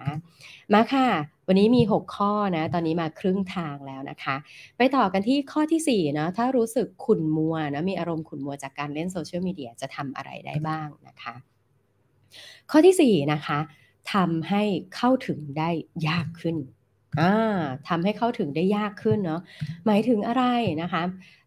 [0.74, 1.08] มาค่ะ
[1.48, 4.36] วันนี้มี 6 ข้อนะ ตอนนี้มาครึ่งทางแล้วนะคะ
[4.78, 11.36] ไปต่อกันที่ข้อที่4นะถ้ารู้สึกขุ่นมัวนะมีอารมณ์ขุ่นมัวจากการเล่นโซเชียลมีเดียจะทำอะไรได้บ้างนะคะ
[12.72, 13.60] ข้อที่4นะคะ
[14.14, 14.64] ทำให้
[14.96, 15.70] เข้าถึงได้
[16.08, 16.58] ยากขึ้น
[17.90, 19.42] ทำให้เข้าถึงได้ยากขึ้นเนาะ
[19.86, 20.44] หมายถึงอะไร
[20.82, 21.04] นะคะ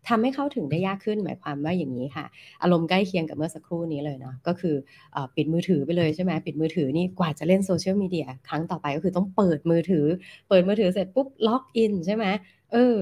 [0.08, 2.24] ทำให้เข้าถึงได้ยากขึ้น หมายความว่าอย่างนี้ค่ะ
[2.62, 4.74] อารมณ์ใกล้เคียงกับเมื่อสักครู่นี้เลยเนาะก็คือ
[5.14, 10.06] อปิดมือถือไปเลยใช่ไหมปิดมือถือนี่กว่าจะเล่นโซเชียลมีเดียครั้งต่อไปก็คือต้องเปิดมือถือ
[10.48, 12.24] เปิดมือถือเสร็จปุ๊บล็อกอินใช่ไหม
[12.72, 12.98] เออ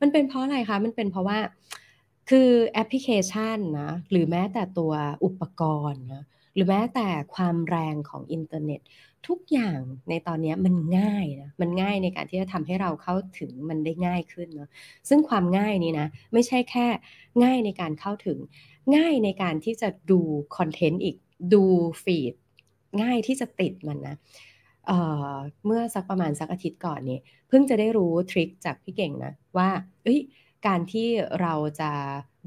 [0.00, 1.38] มันเป็นเพราะอะไรคะมันเป็นเพราะว่า
[2.30, 4.92] คือแอปพลิเคชันนะหรือแม้แต่ตัว
[5.24, 6.24] อุปกรณ์นะ
[6.54, 8.80] หรือแม้แต่ความแรงของอินเทอร์เน็ต
[9.28, 14.70] ทุกอย่างในตอนนี้มันง่ายนะมันง่ายในการที่จะทำให้เราเข้าถึงมันได้ง่ายขึ้นเนาะ
[15.08, 16.86] ซึ่งความง่ายนี้นะไม่ใช่แค่
[17.44, 18.38] ง่ายในการเข้าถึง
[18.96, 20.20] ง่ายในการที่จะดู
[20.56, 21.16] คอนเทนต์อีก
[21.54, 21.64] ดู
[22.02, 22.34] ฟีด
[23.02, 24.16] ง่ายที่จะติดมันนะ
[24.86, 29.68] เเมื่อสักประมาณสักอาทิตย์ก่อนนี่เพิ่งจะได้รู้ทริคจากพี่เก่งนะว่า
[30.04, 30.20] เอ้ย
[30.66, 31.06] การที่
[31.40, 31.90] เราจะ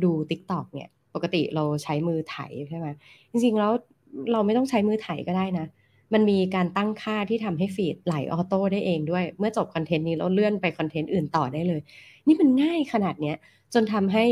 [0.04, 2.38] ดู TikTok เนี่ยปกติเราใช้มือไถ
[2.70, 2.88] ใช่ไหม
[3.32, 3.72] จริงๆแล้ว
[4.32, 5.68] เราไม่ต้องใช้มือไถก็ได้นะ
[6.14, 11.82] มันมีการตั้งค่าที่ทำให้ feed ไหล auto ได้เองด้วย เมื่อจบคอนเทนต์นี้แล้วเลื่อนไปคอนเทนต์อื่นต่อได้เลย
[12.28, 13.38] นี่มันง่ายขนาดเนี้ย
[13.74, 14.26] จนทำให้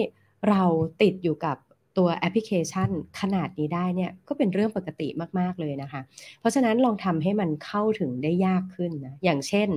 [0.49, 0.63] เรา
[1.01, 1.57] ติดอยู่กับ
[1.97, 5.07] ตัวแอปพลิเคชันขนาดนี้ได้เนี่ยก็เป็นเรื่องปกติ
[5.39, 6.01] มาก ๆ เลยนะคะ
[6.39, 9.69] เพราะฉะนั้นลองทำให้มันเข้าถึงได้ยากขึ้นนะ อย่างเช่น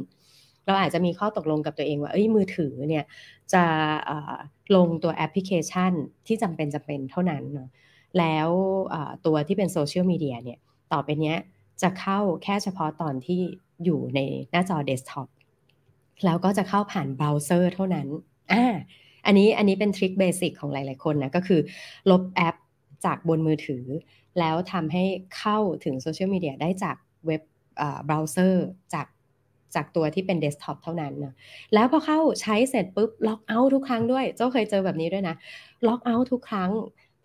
[0.67, 3.05] เราอาจจะมีข้อตกลงกับตัวเองว่าเอ้ยมือถือเนี่ย
[3.53, 3.65] จะ
[4.77, 5.93] ลงตัวแอปพลิเคชัน
[6.27, 7.69] ที่จำเป็นจำเป็นเท่านั้นเนาะ
[8.19, 8.49] แล้ว
[9.27, 10.59] ตัวที่เป็นโซเชียลมีเดียเนี่ย
[10.93, 11.37] ต่อไปเนี้ย
[11.83, 13.41] จะเข้าแค่เฉพาะตอนที่
[13.85, 15.29] อยู่ในหน้าจอเดสก์ท็อป
[16.25, 18.09] แล้วก็จะเข้าผ่านเบราว์เซอร์เท่านั้น
[18.53, 18.65] อ่า
[19.27, 21.61] อันนี้อันนี้เป็นทริค basic ของหลาย ๆ คนนะก็คือ
[22.11, 22.57] ลบแอป
[23.05, 23.85] จากบนมือถือ
[24.39, 25.05] แล้วทำให้
[25.39, 27.43] เข้าถึงโซเชียลมีเดียได้จากเว็บ
[27.79, 29.07] เบราว์เซอร์จาก
[29.75, 31.35] จากตัวที่เป็นเดสก์ท็อปเท่านั้นนะ
[31.75, 35.37] แล้วพอเข้าใช้เสร็จปุ๊บ log out ทุกครั้งด้วย โจ้เคยเจอแบบนี้ด้วยนะ
[35.89, 36.71] log out ทุกครั้ง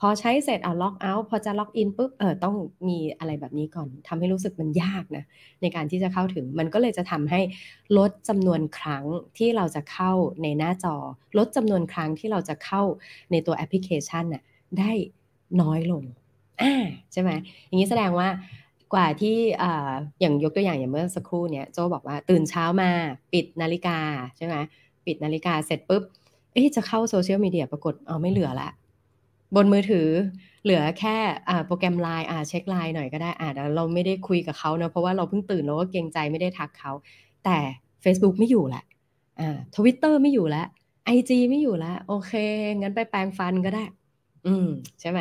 [0.08, 2.56] อใช้เสร็จอะ log out พอจะ log in ปุ๊บเออต้อง
[2.88, 5.24] มีอะไรแบบนี้ก่อนทำให้รู้สึกมันยากนะ
[5.62, 7.42] ในการที่จะเข้าถึงมันก็เลยจะทำให้
[7.98, 9.06] ลดจำนวนครั้ง
[9.38, 10.12] ที่เราจะเข้า
[10.44, 10.96] ในหน้าจอ
[11.38, 12.82] ลดจำนวนครั้งที่เราจะเข้า
[13.32, 14.44] ในตัวแอปพลิเคชันน่ะ
[14.80, 14.92] ได้
[15.62, 16.04] น้อยลง
[16.62, 17.32] อ่าใช่ไหม
[17.68, 18.28] อย่างนี้แสดงว่า
[18.94, 19.66] กว่าที่อ
[20.22, 22.90] อย่างยกตัวอย่างอย่างเมื่อสักครู่เนี้ยโจบอกว่าตื่นเช้ามา
[23.34, 23.98] ปิดนาฬิกา
[24.38, 24.56] ใช่ไหม
[25.06, 26.04] ปิดนาฬิกาเสร็จปุ๊บ
[26.54, 28.70] เอ๊จะเข้าโซเชียลมีเดียปรากฏเอาไม่เหลือละ
[29.56, 30.10] บนมือถือ
[30.64, 31.18] เหลือแค่
[31.66, 36.92] โปรแกรมไลน์เช็คไลน์หน่อยก็ได้อ่าเราไม่ได้คุยกับเขาเนะเพราะว่าเราเพิ่งตื่นเราก็เกรงใจไม่ได้ทักเขา
[37.46, 37.58] แต่
[38.04, 38.84] Facebook ไม่อยู่แหละ
[39.40, 40.68] อ่าทวิตเตอร์ไม่อยู่แล้ว
[41.06, 42.34] ไอจีไม่อยู่แล้ว โอเค
[42.82, 43.84] งั้นไปแปลงฟันก็ได้
[44.48, 45.20] อืม ใช่ไหม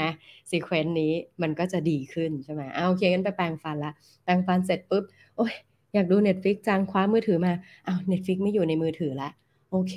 [0.51, 3.93] ซีเควนต์นี้มันก็จะดีขึ้นใช่ไหมเอาโอเค งั้นไปแปลงฟันละ
[4.25, 5.05] แปลงฟันเสร็จปุ๊บ
[5.37, 5.53] โอ้ย
[5.95, 7.53] อยากดู Netflix จังคว้ามือถือมา
[7.85, 9.31] เอาว Netflix ไม่อยู่ในมือถือละ
[9.71, 9.97] โอเค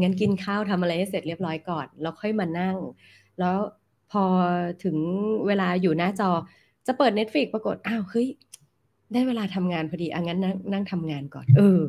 [0.00, 2.76] งั้นกินข้าวทำอะไรให้เสร็จเรียบร้อยก่อน แล้วค่อยมานั่ง
[3.42, 3.58] แล้ว
[4.12, 4.24] พอ
[4.84, 4.96] ถึง
[5.46, 6.30] เวลาอยู่หน้าจอ
[6.86, 8.28] จะเปิด Netflix ปรากฏอ้าวเฮ้ย
[9.12, 11.80] ได้เวลาทำงานพอดีอะงั้นนั่งนั่งทำงานก่อน เออ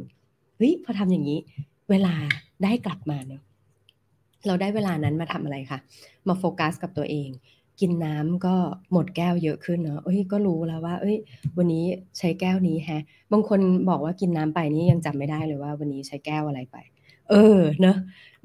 [0.58, 1.40] เฮ้ยพอทำอย่างนี้
[1.90, 2.14] เวลา
[2.64, 3.42] ได้กลับมาเนาะ
[4.48, 5.80] เราได้เวลานั้นมาทำอะไรคะ
[6.28, 7.30] มาโฟกัสกับตัวเอง
[7.80, 8.56] กินน้ำก็
[8.92, 11.18] หมดแก้วเยอะขึ้นเนาะเอ้ยก็รู้แล้วว่า เอ้ย
[11.58, 11.84] วันนี้
[12.18, 16.78] ใช้แก้วนี้แฮะ บางคนบอกว่ากินน้ำไปนี่ยังจำไม่ได้เลยว่า วันนี้ใช้แก้วอะไรไป
[17.30, 17.98] เออเนาะ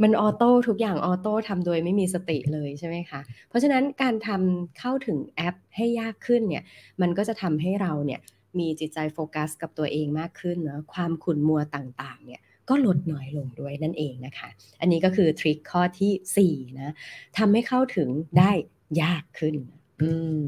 [0.02, 6.64] มัน auto ทุกอย่าง auto ทำโดยไม่มีสติเลยใช่ไหมคะ เพราะฉะนั้นการทำเข้าถึงแอปให้ยากขึ้นเนี่ย
[7.00, 8.20] มันก็จะทำให้เราเนี่ย
[8.58, 14.48] มีจิตใจโฟกัสกับตัวเองมากขึ้นเนาะความขุ่นมัวต่างๆเนี่ยก็ลดน้อยลงด้วยนั่นเองนะคะ
[14.80, 16.94] อันนี้ก็คือทริคข้อที่4นะ
[17.38, 18.08] ทำให้เข้าถึง
[18.38, 18.50] ได้
[19.02, 19.54] ยากขึ้น
[20.00, 20.42] อืม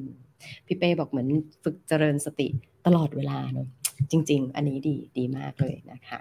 [0.66, 1.28] พี่เป้บอกเหมือน
[1.62, 2.48] ฝึกเจริญสติ
[2.86, 3.68] ตลอดเวลาเนาะ
[4.10, 6.20] จริง ๆ อันนี้ดีดีมากเลยนะคะ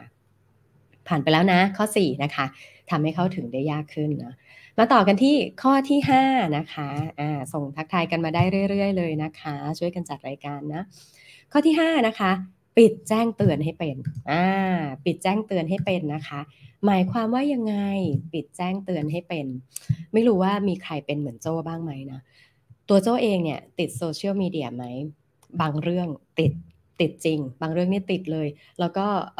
[1.09, 2.45] ผ่านไปแล้วนะ ข้อ 4 นะคะ
[2.89, 4.33] ทำให้เข้าถึงได้ยากขึ้นนะ
[4.77, 10.81] มาต่อกันที่ข้อที่ 5 นะคะอ่าส่งทักทายกันมาได้เรื่อย ๆ เลยนะคะ ช่วยกันจัดรายการนะ
[11.51, 12.31] ข้อที่ 5 นะคะ
[12.77, 13.95] ปิดแจ้งเตือนให้เป็น
[14.31, 14.45] อ่า
[15.05, 16.39] ปิดแจ้งเตือนให้เป็นนะคะ
[16.85, 17.75] หมายความว่ายังไง
[18.33, 19.45] ปิดแจ้งเตือนให้เป็น
[20.13, 22.19] ไม่รู้ว่ามีใครเป็นเหมือนโจ้บ้างไหมนะ
[22.89, 24.85] ตัวโจ้เองเนี่ยติดโซเชียลมีเดียไหม
[25.61, 26.07] บางเรื่อง
[26.39, 26.51] ติด
[27.01, 28.47] ติดจริง บางเรื่องนี่ติดเลย
[28.79, 29.05] แล้วก็
[29.37, 29.39] เ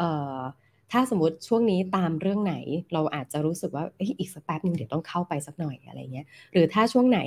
[0.92, 2.54] ถ้าสมมติช่วงนี้ตามเรื่องไหน
[2.92, 3.84] เราอาจจะรู้สึกว่า
[4.18, 7.20] อีกสักแป๊บนึงเดี๋ยวต้องเข้าไปสักหน่อยอะไรเงี้ยหรือถ้าช่วงไหน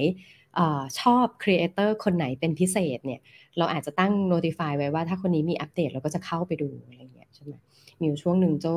[0.57, 0.59] อ
[0.99, 3.21] ชอบ creator คนไหนเป็นพิเศษเนี่ย
[3.57, 7.53] เราอาจจะตั้ง notify ไว้ว่าถ้าคนนี้มีอัปเดตเราก็จะเข้าไปดูอะไรเงี้ยใช่ไหม
[7.99, 8.67] มีช่วงหนึ่งโจ้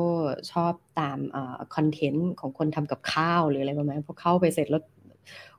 [0.51, 1.17] ชอบตาม
[1.75, 4.83] คอนเทนต์ของคนทำกับข้าวหรืออะไรประมาณพอเข้าไปเสร็จแล้ว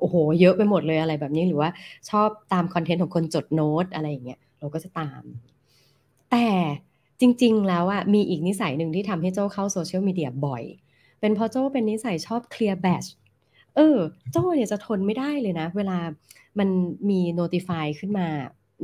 [0.01, 1.71] โอ้โห เยอะไปหมดเลยอะไรแบบนี้หรือว่า
[2.11, 5.23] ชอบตามคอนเทนต์ของคนจดโน้ตอะไรอย่างเงี้ยเราก็จะตาม
[6.31, 6.47] แต่
[7.21, 10.63] จริง ๆ แล้วอะมีอีกนิสัยหนึ่งที่ทำให้โจ้เข้าโซเชียลมีเดียบ่อย
[11.21, 13.05] เป็นเพราะโจ้เป็นนิสัยชอบเคลียร์แบช
[13.77, 13.99] เออ
[14.33, 15.99] โจ้เนี่ยจะทนไม่ได้เลยนะ เวลา
[16.59, 16.69] มัน
[17.11, 18.27] มี notify ขึ้นมา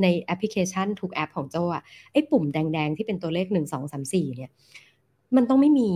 [0.02, 4.50] ในแอปพลิเคชันทุกแอปของโจ้อะไอ้ปุ่มแดง ๆ ที่เป็นตัวเลขหนึ่งสองสามสี่เนี่ย
[5.36, 5.90] มันต้องไม่มี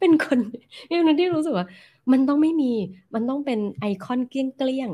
[0.00, 0.38] เป็นคน
[0.88, 1.66] อย่างนั้นที่รู้สึกว่า
[2.12, 2.72] มันต้องไม่มี
[3.14, 4.90] มันต้องเป็นไอคอนเกลี้ยง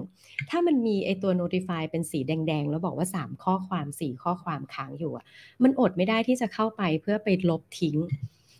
[0.50, 5.24] ถ้ามันมีไอตัว notify เป็นสีแดง ๆ แล้วบอกว่า 3 ข้อความ 4 ข้อความค้างอยู่อะ
[5.62, 7.98] มันอดไม่ได้ที่จะเข้าไปเพื่อไปลบทิ้ง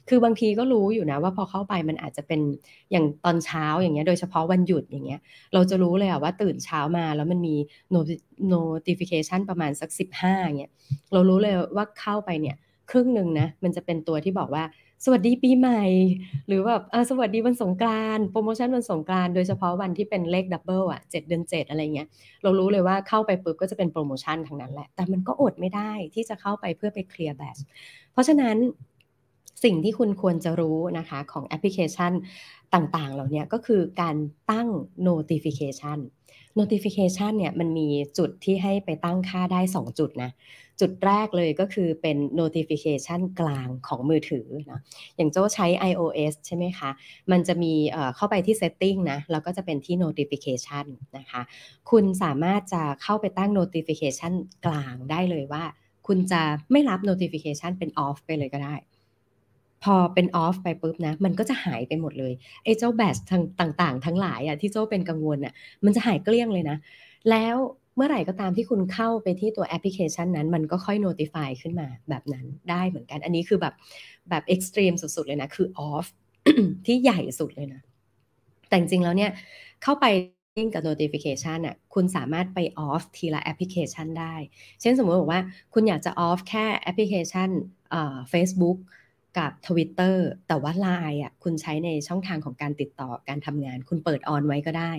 [0.09, 2.41] คือบางทีก็รู้อยู่นะว่าพอเข้าไปมันอาจจะเป็น
[2.93, 5.21] อย่างตอนเช้าอย่างเงี้ยโดยเฉพาะวันหยุดอย่างเงี้ย
[5.55, 7.57] เราจะรู้เลยอะว่าตื่นเช้ามาแล้วมันมี
[8.55, 10.73] notification ประมาณสักสิบห้าเงี้ย
[11.13, 12.57] เรารู้เลยว่าเข้าไปเนี่ย
[12.91, 14.65] ครึ่งหนึ่งนะมันจะเป็นตัวที่บอกว่า
[15.05, 15.85] สวัสดีปีใหม่
[16.47, 22.09] หรือแบบสวัสดีวันสงกรานต์โปรโมชั่นวันสงกรานต์โดยเฉพาะวันที่เป็นเลขดับเบิลอะเจ็ดเดือนเจ็ดอะไรเงี้ย
[22.43, 27.57] เรารู้เลยว่าเข้าไปปุ๊บก็จะเป็นโปรโมชั่นทั้งนั้นแหละ แต่มันก็อดไม่ได้ที่จะเข้าไปเพื่อไปเคลียร์แบช
[28.13, 28.57] เพราะฉะนั้น
[29.65, 32.13] สิ่งที่คุณควรจะรู้นะคะของแอปพลิเคชัน
[32.75, 34.17] ต่างๆ เหล่านี้ก็คือการ
[34.51, 34.69] ตั้ง
[35.09, 35.99] notification
[36.59, 37.89] notification เนี่ยมันมี
[38.19, 40.31] จุดที่ให้ไปตั้งค่าได้ 2 จุดนะ
[40.83, 44.81] จุดแรกเลยก็คือเป็น notification กลางของมือถือนะ
[45.17, 46.91] อย่างโจ้ใช้ iOS ใช่ไหมคะ
[47.31, 47.73] มันจะมี
[48.17, 50.87] เข้าไปที่ setting นะ แล้วก็จะเป็นที่ notification
[51.19, 51.43] นะคะ
[51.91, 54.33] คุณสามารถจะเข้าไปตั้ง notification
[54.67, 55.65] กลางได้เลยว่า
[56.07, 56.43] คุณจะ
[56.73, 58.75] ไม่รับ notification เป็น off ไปเลยก็ได้
[59.85, 62.33] พอเป็นออฟไปปุ๊บนะ มันก็จะหายไปหมดเลย
[62.65, 63.17] ไอ้เจ้าแบช
[63.61, 65.53] ต่างๆ ทั้งหลายอะที่เจ้าเป็นกังวลอะ
[65.85, 66.77] มันจะหายเกลี้ยงเลยนะ
[67.31, 67.57] แล้ว
[67.97, 73.75] เมื่อไหร่ก็ตามที่คุณเข้าไปที่ตัวแอปพลิเคชันนั้น มันก็ค่อย notify ขึ้นมาแบบนั้นได้เหมือนกัน อันนี้คือแบบ
[74.31, 76.07] แบบ extreme สุดๆเลยนะ คือ off
[76.87, 77.83] ที่ใหญ่สุดเลยนะ
[78.69, 79.31] แต่จริงๆแล้วเนี่ย
[79.83, 80.07] เข้าไป
[80.75, 84.35] กับ notification อะคุณสามารถไป off ทีละแอปพลิเคชันได้
[84.81, 85.43] เช่นสมมติบอกว่า
[85.75, 87.49] คุณอยากจะ off แค่แอปพลิเคชัน
[87.91, 88.79] เอ่อ Facebook
[89.39, 90.17] กับ Twitter
[90.49, 94.93] แต่ว่า Line อะคุณใช้ในช่องทางของการติดต่อการทำงาน คุณเปิด on ไว้ก็ได้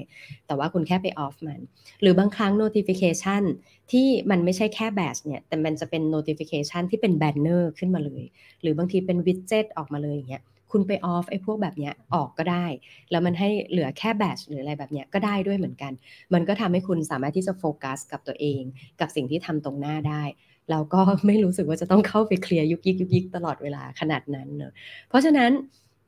[0.47, 1.61] แต่ว่าคุณแค่ไป off มัน
[2.01, 3.43] หรือบางครั้ง notification
[3.91, 8.23] ที่มันไม่ใช่แค่แบชเนี่ย แต่มันจะเป็น notification ที่เป็น banner ขึ้นมาเลย
[8.61, 12.65] หรือบางทีเป็นวิดเจ็ตออกมาเลยอย่างเงี้ยคุณไปออฟไอ้พวกแบบเนี้ยออกก็ได้
[13.11, 15.93] แล้วมันให้เหลือแค่แบชหรืออะไรแบบเนี้ยก็ได้ด้วยเหมือนกัน
[16.33, 18.61] มันก็ทำให้คุณสามารถที่จะโฟกัสกับตัวเอง
[18.99, 20.23] กับสิ่งที่ทำตรงหน้าได้
[20.71, 24.73] เราก็ไม่รู้สึกว่าจะต้องเข้าไปเคลียร์ยุกยิกยุกยิกตลอดเวลาขนาดนั้นเนอะ
[25.09, 25.51] เพราะฉะนั้น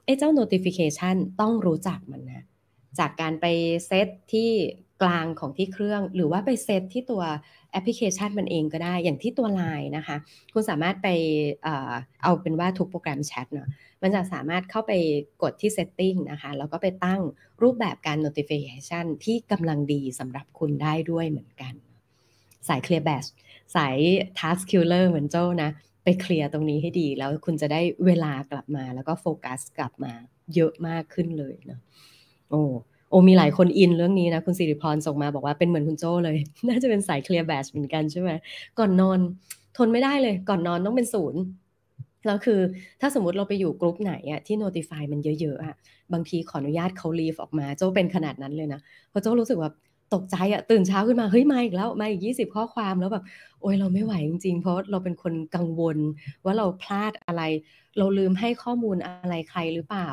[0.05, 2.43] ไอ้เจ้า notification ต้องรู้จักมันนะ
[2.99, 3.45] จากการไป
[3.87, 4.49] เซตที่
[5.01, 7.23] กลางของที่เครื่อง หรือว่าไปเซตที่ตัว
[7.71, 10.17] แอปพลิเคชันมันเองก็ได้ อย่างที่ตัว Line นะคะ
[10.53, 11.07] คุณสามารถไป
[12.23, 13.69] เอาเป็นว่าทุกโปรแกรมแชทเนาะ
[14.01, 14.91] มันจะสามารถเข้าไป
[15.41, 17.21] กดที่ setting นะคะ แล้วก็ไปตั้ง
[17.61, 21.73] รูปแบบการ notification ที่กำลังดีสำหรับคุณได้ด้วยเหมือนกัน
[22.67, 23.29] สาย clear batch
[23.75, 23.97] สาย
[24.39, 25.69] task killer เหมือนโจ้นะ
[26.03, 30.13] ไปเคลียร์ตรงนี้ให้ดี แล้วคุณจะได้เวลากลับมาแล้วก็โฟกัสกลับมา
[30.55, 31.79] เยอะมากขึ้นเลยเนาะ
[32.49, 32.61] โอ้
[33.09, 38.31] โอ้มีหลายคนอินเรื่องนี้นะ คุณสิริพรส่งมาบอกว่าเป็นเหมือนคุณโจ้เลย น่าจะเป็นสายเคลียร์แบชเหมือนกันใช่ไหม
[38.79, 39.19] ก่อนนอน
[39.77, 41.41] ทนไม่ได้เลย ก่อนนอนต้องเป็นศูนย์
[42.25, 42.59] แล้วคือ
[43.01, 45.75] ถ้าสมมติเราไปอยู่กลุ่มไหนอะที่ notify มันเยอะๆอะ
[46.13, 49.75] บางทีขออนุญาตเขาลีฟออกมา โจ้เป็นขนาดนั้นเลยนะเพราะโจ้รู้สึกแบบ
[50.13, 53.23] ตกใจอะตื่นเช้าขึ้นมาเฮ้ยมาอีกแล้วมาอีก 20 ข้อความแล้วแบบ
[53.61, 55.97] โอ๊ยเราไม่ไหวจริงๆ เพราะเราเป็นคนกังวล
[56.45, 57.41] ว่าเราพลาดอะไร
[57.97, 60.07] เราลืมให้ข้อมูลอะไรใครหรือเปล่า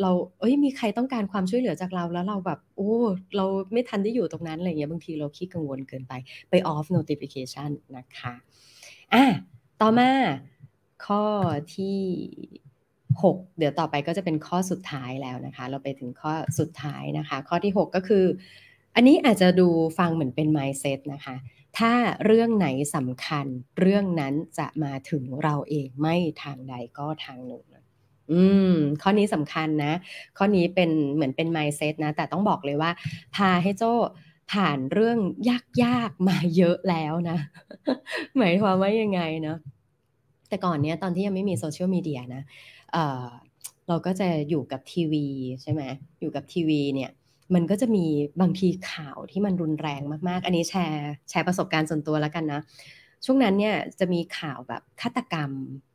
[0.00, 2.92] เราเอ้ยมีใครต้องการความช่วยเหลือจากเราแล้วเราแบบโอ้
[3.36, 6.12] เราไม่ทันได้อยู่ตรงนั้นอะไรเงี้ยบางทีเราคิดกังวลเกินไป
[6.50, 8.34] ไป off notification นะคะ
[9.14, 9.24] อะ
[9.80, 10.10] ต่อมา
[11.06, 11.22] ข้อ
[11.76, 11.98] ที่
[13.22, 18.24] 6 เดี๋ยวต่อไปก็จะเป็นข้อสุดท้ายแล้วนะคะ เราไปถึงข้อสุดท้ายนะคะ ข้อที่ 6 ก็คือ
[18.96, 21.36] อันนี้อาจจะดูฟังเหมือนเป็น mindset นะคะ
[21.78, 21.92] ถ้า
[22.24, 23.46] เรื่องไหนสำคัญ
[23.80, 27.64] เรื่องนั้นจะมาถึงเราเองไม่ทางใดก็ทางหนึ่ง
[28.32, 29.92] อืม ข้อนี้สำคัญนะ
[30.38, 32.90] ข้อนี้เป็นเหมือนเป็น mindset นะ แต่ต้องบอกเลยว่า
[33.36, 33.92] พาให้โจ้
[34.52, 35.18] ผ่านเรื่อง
[35.84, 37.38] ยากๆมาเยอะแล้วนะ
[38.38, 39.58] หมายความว่ายังไงเนาะ
[40.48, 42.42] แต่ก่อนเนี้ยตอนที่ยังไม่มีโซเชียลมีเดียนะ
[42.92, 45.26] เเราก็จะอยู่กับทีวี
[45.62, 45.82] ใช่ไหม
[46.20, 47.10] อยู่กับทีวีเนี่ย
[47.54, 48.04] มันก็จะมี
[48.40, 52.60] บางทีข่าวที่มันรุนแรงมากๆ อันนี้แชร์แชร์ประสบการณ์ส่วนตัวแล้วกันนะ
[53.24, 55.50] ช่วงนั้นเนี่ยจะมีข่าวแบบฆาตกรรม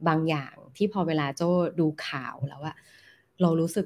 [0.08, 2.76] บางอย่างที่พอเวลาโจ้ดูข่าวแล้วอะ
[3.42, 3.86] เรารู้สึก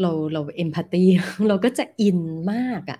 [0.00, 1.04] เราเราเอมพัตตี
[1.48, 2.20] เราก็จะอิน
[2.52, 2.98] มากอะ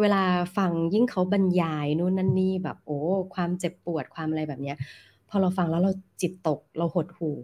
[0.00, 0.22] เวลา
[0.56, 3.00] ฟังยิ่งเขาบรรยายนู่นนั่นนี่แบบโอ้
[3.34, 4.76] ความเจ็บปวดความอะไรแบบเนี้ย
[5.28, 7.36] พอเราฟังแล้วเราจิตตกเราหดหู่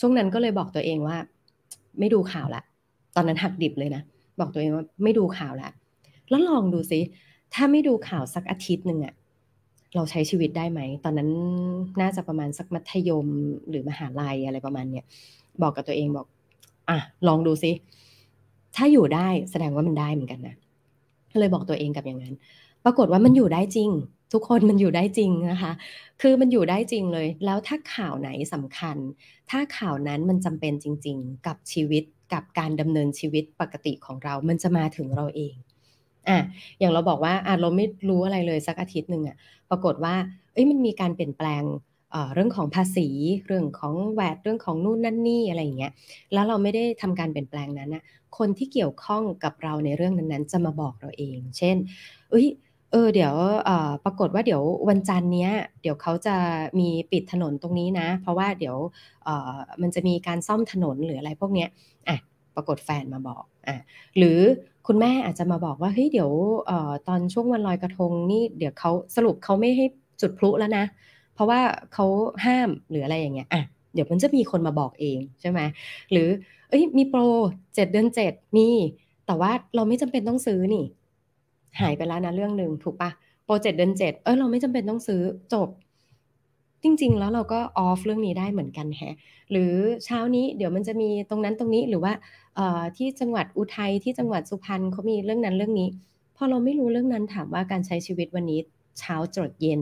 [0.00, 1.16] ช่วงนั้นก็เลยบอกตัวเองว่า
[1.98, 2.62] ไม่ดูข่าวละ
[3.14, 4.02] ตอนนั้นหักดิบเลยนะ
[4.40, 5.70] บอกตัวเองว่าไม่ดูข่าวละ
[6.28, 7.00] แล้วลองดูสิ
[7.54, 9.14] ถ้าไม่ดูข่าวสักอาทิตย์หนึ่งอะ
[9.94, 11.30] เราใช้ชีวิตได้ไหม ตอนนั้น
[12.00, 13.26] น่าจะประมาณสักมัธยม
[13.68, 15.04] หรือมหาลัยอะไรประมาณเนี้ย
[15.62, 16.26] บอกกับตัวเองบอก
[16.88, 17.72] อะลองดูสิ
[18.76, 20.56] ถ้าอยู่ได้แสดงว่ามันได้เหมือนกันนะ
[21.40, 22.34] เลยบอกตัวเองกับอย่างนั้น
[22.84, 23.90] ปรากฏว่ามันอยู่ได้จริง
[24.32, 25.72] ทุกคนมันอยู่ได้จริงนะคะ
[26.22, 28.96] คือมันอยู่ได้จริงเลย แล้วถ้าข่าวไหนสำคัญ
[29.50, 35.54] ถ้าข่าวนั้นมันจำเป็นจริง ๆ กับชีวิต กับการดำเนินชีวิตปกติของเรา มันจะมาถึงเราเอง
[36.28, 36.38] อะ
[36.78, 39.36] อย่างเราบอกว่าอะเราไม่รู้อะไรเลยสักอาทิตย์หนึ่งอะ
[39.70, 40.14] ปรากฏว่า
[40.52, 41.62] เอ้ยมันมีการเปลี่ยนแปลง
[42.34, 43.08] เรื่องของภาษี
[43.46, 45.92] เรื่องของแวดเรื่องของนู่นนั่นนี่อะไรอย่างเงี้ย
[46.32, 48.02] แล้วเราไม่ได้ทำการเปลี่ยนแปลงนั้นนะ
[48.38, 51.76] คนที่เกี่ยวข้องกับเราในเรื่องนั้นๆ จะมาบอกเราเอง เช่น
[52.30, 52.46] เอ้ย
[52.92, 53.34] เออเดี๋ยว
[54.04, 55.52] ปรากฏว่าเดี๋ยววันจันทร์เนี้ย
[55.82, 56.36] เดี๋ยวเขาจะ
[56.78, 58.76] มีปิดถนนตรงนี้นะ เพราะว่าเดี๋ยว
[59.82, 61.68] มันจะมีการซ่อมถนนหรืออะไรพวกเนี้ย
[62.08, 62.16] อะ
[62.54, 63.76] ปรากฏแฟนมาบอกอะ
[64.18, 64.38] หรือ
[64.86, 66.30] คุณแม่อาจจะมาบอกว่าเฮ้ยเดี๋ยว
[67.08, 69.86] ตอนช่วงวันลอยกระทงนี่เดี๋ยวเขาสรุปเขาไม่ให้
[70.20, 70.84] จุดพลุแล้วนะ
[71.34, 71.60] เพราะว่า
[71.92, 72.06] เขา
[72.44, 73.62] ห้ามหรืออะไรอย่างเงี้ยอะ
[73.94, 75.60] เดี๋ยวมันจะมีคนมาบอกเองใช่ไหม
[76.10, 76.28] หรือ
[76.68, 77.20] เอ้ยมีโปร
[77.74, 78.68] เจ็ดเดือนเจ็ดมี
[79.26, 80.84] แต่ว่าเราไม่จำเป็นต้องซื้อนี่
[81.80, 83.10] หายไปแล้วนะเรื่องหนึ่งถูกปะ
[83.44, 85.22] โปรเจกต์เดือนเจ็ดเออเราไม่จำเป็นต้องซื้อ
[85.54, 85.68] จบ
[86.82, 89.14] จริง ๆ แล้วเราก็ออฟเรื่องนี้ได้เหมือนกันแฮะ
[89.50, 89.72] หรือ
[90.04, 92.12] เช้านี้เดี๋ยวมันจะมีตรงนั้นตรงนี้หรือว่า
[92.96, 95.88] ที่จังหวัดอุทัยที่จังหวัดสุพรรณเขามีเรื่องนั้นเรื่องนี้
[96.36, 98.60] พอเราไม่รู้เรื่องนั้นถามว่าการใช้ชีวิตวันนี้
[98.98, 99.80] เช้าจดเย็น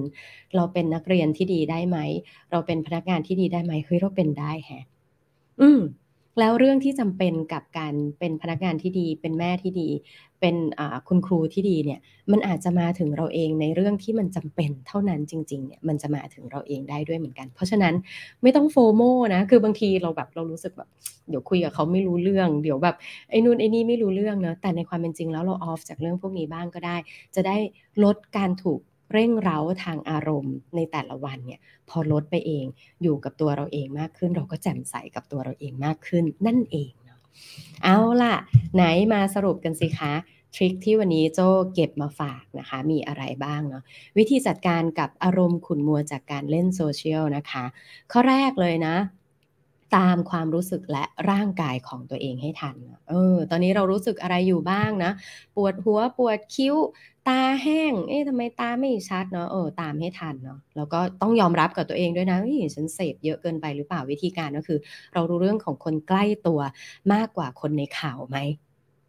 [0.55, 1.99] เราเป็นนักเรียนที่ดีได้ไหม
[2.51, 4.85] เราเป็นพนักงานที่ดีได้ไหมเฮ้ยเราเป็นได้แฮะ
[5.61, 5.81] อืม
[6.41, 9.89] แล้วเรื่องที่จำเป็นกับการเป็นพนักงานที่ดี เป็นแม่ที่ดี
[10.41, 10.57] เป็น
[11.09, 12.01] คุณครูที่ดีเนี่ย
[12.33, 17.95] มันอาจจะมาถึงเราเองในเรื่องที่มันจำเป็นเท่านั้นจริงๆเนี่ยมันจะมาถึงเราเองได้ด้วยเหมือนกัน เพราะฉะนั้น
[18.43, 19.03] ไม่ต้องโฟโม
[19.35, 20.89] นะคือบางทีเราแบบเรารู้สึกแบบ
[21.29, 22.97] เดี๋ยวคุยกับเขาไม่รู้เรื่อง เดี๋ยวแบบ
[23.31, 26.97] ไอ้นู่นไอ้นี่ไม่รู้เรื่องเนะแต่ในความเป็นจริงแล้วเราออฟจากเรื่องพวกนี้บ้างก็ได้
[27.35, 27.57] จะได้
[28.05, 28.81] ลดการถูก
[29.13, 32.67] เร่งเร้าทางอารมณ์ในแต่ละวันเนี่ยพอลดไปเอง
[33.03, 37.21] อยู่กับตัวเราเองมากขึ้น เราก็แจ่มใสกับตัวเราเองมากขึ้นนั่นเองเนาะ
[37.85, 38.37] เอาล่ะ
[38.75, 40.15] ไหนมาสรุปกันสิคะ
[40.55, 41.41] ทริคที่วันนี้โจ
[41.75, 43.83] เก็บมาฝากนะคะ มีอะไรบ้างเนาะ
[44.19, 47.65] วิธีจัดการกับอารมณ์ขุนมัวจากการเล่นโซเชียลนะคะ
[48.13, 48.97] ข้อแรกเลยนะ
[49.97, 52.77] ตามความรู้สึกและร่างกายของตัวเองให้ทัน
[53.09, 55.13] เออ ตอนนี้เรารู้สึกอะไรอยู่บ้างนะ
[55.57, 56.77] ปวดหัวปวดคิ้ว
[57.29, 64.79] ตาแห้ง เอ๊ะทำไมตาไม่ชัดเนาะ เออ ตามให้ทันเนาะ แล้วก็ต้องยอมรับกับตัวเองด้วยนะเฮ้ยฉันเสพเยอะเกินไปหรือเปล่าวิธีการก็คือ
[65.15, 66.61] เรารู้เรื่องของคนใกล้ตัว
[67.13, 68.39] มากกว่าคนในข่าวไหม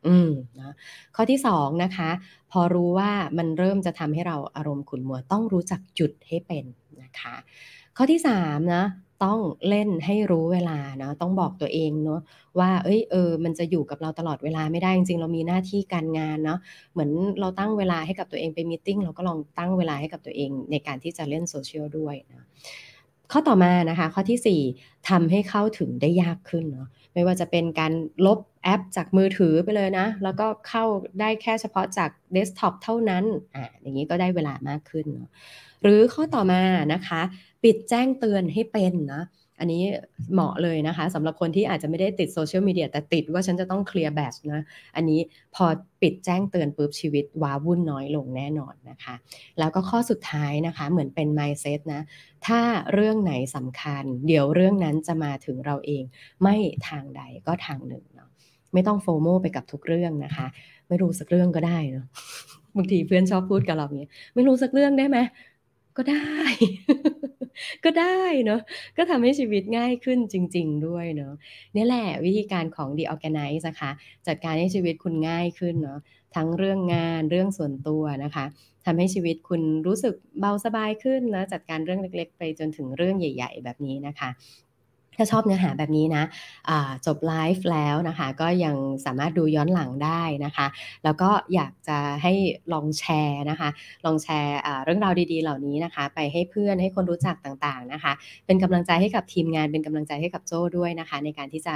[0.08, 0.74] อืมนะ
[1.16, 2.10] ข้อที่สองนะคะ
[2.52, 6.66] พอรู้ว่ามันเริ่มจะทำให้เราอารมณ์ขุ่นมัวต้องรู้จักจุดให้เป็น
[7.04, 7.36] นะคะ
[7.98, 8.84] ข้อที่สามนะ
[9.24, 12.22] ต้องเล่นให้รู้เวลาเนาะต้องบอกตัวเองเนาะ
[12.60, 16.60] ว่า เอ้ยเออ มันจะอยู่กับเราตลอดเวลาไม่ได้จริงๆ เรามีหน้าที่การงานเนาะ
[16.94, 22.46] เหมือนเราตั้งเวลาให้กับตัวเองไปมีติ้งเราก็ลองตั้งเวลาให้กับตัวเองในการที่จะเล่นโซเชียลด้วยนะ
[23.32, 27.94] ข้อต่อมานะคะ ข้อที่ 4ทำให้เข้าถึงได้ยากขึ้นเนาะไม่ว่าจะเป็นการ
[28.26, 30.84] ลบแอปจากมือถือไปเลยนะ แล้วก็เข้า
[31.20, 33.24] ได้แค่เฉพาะจากเดสก์ท็อปเท่านั้น
[33.56, 35.30] อ่าอย่างนี้ก็ได้เวลามากขึ้นเนาะ
[35.84, 36.62] หรือข้อต่อมา
[36.94, 37.22] นะคะ
[37.64, 39.24] ปิดแจ้งเตือนให้เป็นนะ
[39.60, 39.84] อันนี้
[40.34, 44.62] เหมาะเลยนะคะสำหรับคนที่อาจจะไม่ได้ติดโซเชียลมีเดียแต่ติดว่าฉันจะต้องเคลียร์ badge นะ
[44.96, 45.20] อันนี้
[45.56, 45.66] พอ
[46.02, 49.16] ปิดแจ้งเตือนปุ๊บชีวิตว้าวุ่นน้อยลงแน่นอนนะคะ
[49.60, 52.02] แล้วก็ข้อสุดท้ายนะคะ เหมือนเป็น mindset นะ
[52.48, 52.60] ถ้า
[52.94, 56.04] เรื่องไหนสำคัญ เดี๋ยวเรื่องนั้นจะมาถึงเราเอง
[56.44, 56.56] ไม่
[56.88, 58.30] ทางใดก็ทางหนึ่งเนาะ
[58.74, 60.48] ไม่ต้องโฟโมไปกับทุกเรื่องนะคะ
[60.88, 62.06] ไม่รู้สักเรื่องก็ได้เนาะ
[62.78, 65.18] บางทีเพื่อนชอบพูดกับเราเนี้ยไม่รู้สักเรื่องได้ไหม
[65.98, 66.38] ก็ได้
[67.86, 68.62] ก็ได้เนาะ
[68.98, 71.34] ก็ทำให้ชีวิตง่ายขึ้นจริง ๆ ด้วยเนาะ
[71.76, 73.92] นี่แหละวิธีการของ The Organize นะคะ
[74.28, 76.00] จัดการให้ชีวิตคุณง่ายขึ้นเนาะ
[76.36, 78.46] ทั้งเรื่องงานเรื่องส่วนตัวนะคะ
[78.86, 84.30] ทำให้ชีวิตคุณรู้สึกเบาสบายขึ้นนะจัดการเรื่องเล็ก ๆ ไปจนถึงเรื่องใหญ่ ๆ แบบนี้นะคะ
[85.22, 86.24] ถ้าชอบเนื้อหาแบบนี้นะ
[87.06, 90.68] จบไลฟ์แล้วนะคะก็ยังสามารถดูย้อนหลังได้นะคะ
[91.04, 92.34] แล้วก็อยากจะให้
[92.74, 93.70] ลองแชร์นะคะ
[94.06, 98.14] ลองแชร์เรื่องราวดีๆ เหล่านี้นะคะ ไปให้เพื่อนให้คนรู้จักต่างๆนะคะ
[98.46, 101.76] เป็นกำลังใจให้กับทีมงานเป็นกำลังใจให้กับโจ้ด้วยนะคะ ในการที่จะ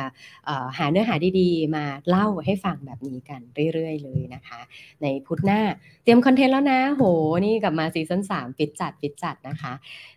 [0.77, 3.41] หาเนื้อหาดีๆ มาเล่าให้ฟังแบบนี้กัน
[3.73, 4.60] เรื่อยๆ เลยนะคะ
[5.01, 5.62] ในพุธหน้า
[6.03, 7.03] เตรียมคอนเทนต์แล้วนะโห
[7.45, 9.73] นี่กลับมาซีซั่น3ปิดจัดปิดจัดนะคะ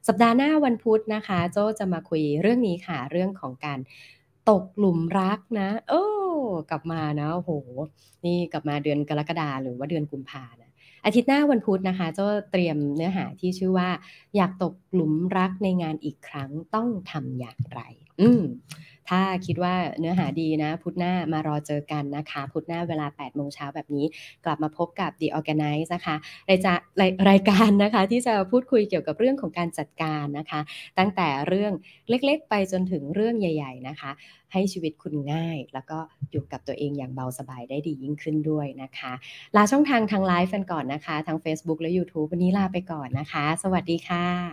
[0.09, 3.79] สัปดาห์หน้าวันพุธนะคะ โจ้จะมาคุยเรื่องนี้ค่ะเรื่องของการ
[4.51, 6.03] ตกหลุมรักนะ โอ้
[6.71, 7.51] กลับมานะโห
[8.25, 10.71] นี่กลับมาเดือนกรกฎาหรือว่าเดือนกุมภานะ
[11.05, 13.89] อาทิตย์หน้าวันพุธนะคะจะเตรียมเนื้อหาที่ชื่อว่า
[14.37, 17.81] อยากตกหลุมรักในงานอีกครั้งต้องทำอย่างไร
[18.21, 18.43] อืม
[19.09, 24.07] ถ้าคิดว่าเนื้อหาดีนะ พุธหน้ามารอเจอกันนะคะ พุธหน้าเวลา 8 โมงเช้าแบบนี้
[24.45, 26.17] กลับมาพบกับ The Organize นะคะ
[26.51, 26.73] รายจะ
[27.31, 30.61] รายการนะคะที่จะพูดคุยเกี่ยวกับเรื่องของการจัดการนะคะ
[30.99, 31.73] ตั้งแต่เรื่อง
[32.11, 34.11] เล็กๆ ไปจนถึงเรื่องใหญ่ ๆ นะคะ
[34.53, 35.99] ให้ชีวิตคุณง่าย แล้วก็
[36.31, 39.13] อยู่กับตัวเองอย่างเบาสบายได้ดียิ่งขึ้นด้วยนะคะ
[39.57, 44.49] ลาช่องทางทางไลฟ์กันก่อนนะคะ ทาง Facebook และ YouTube วันนี้ลาไปก่อนนะคะ สวัสดีค่ะ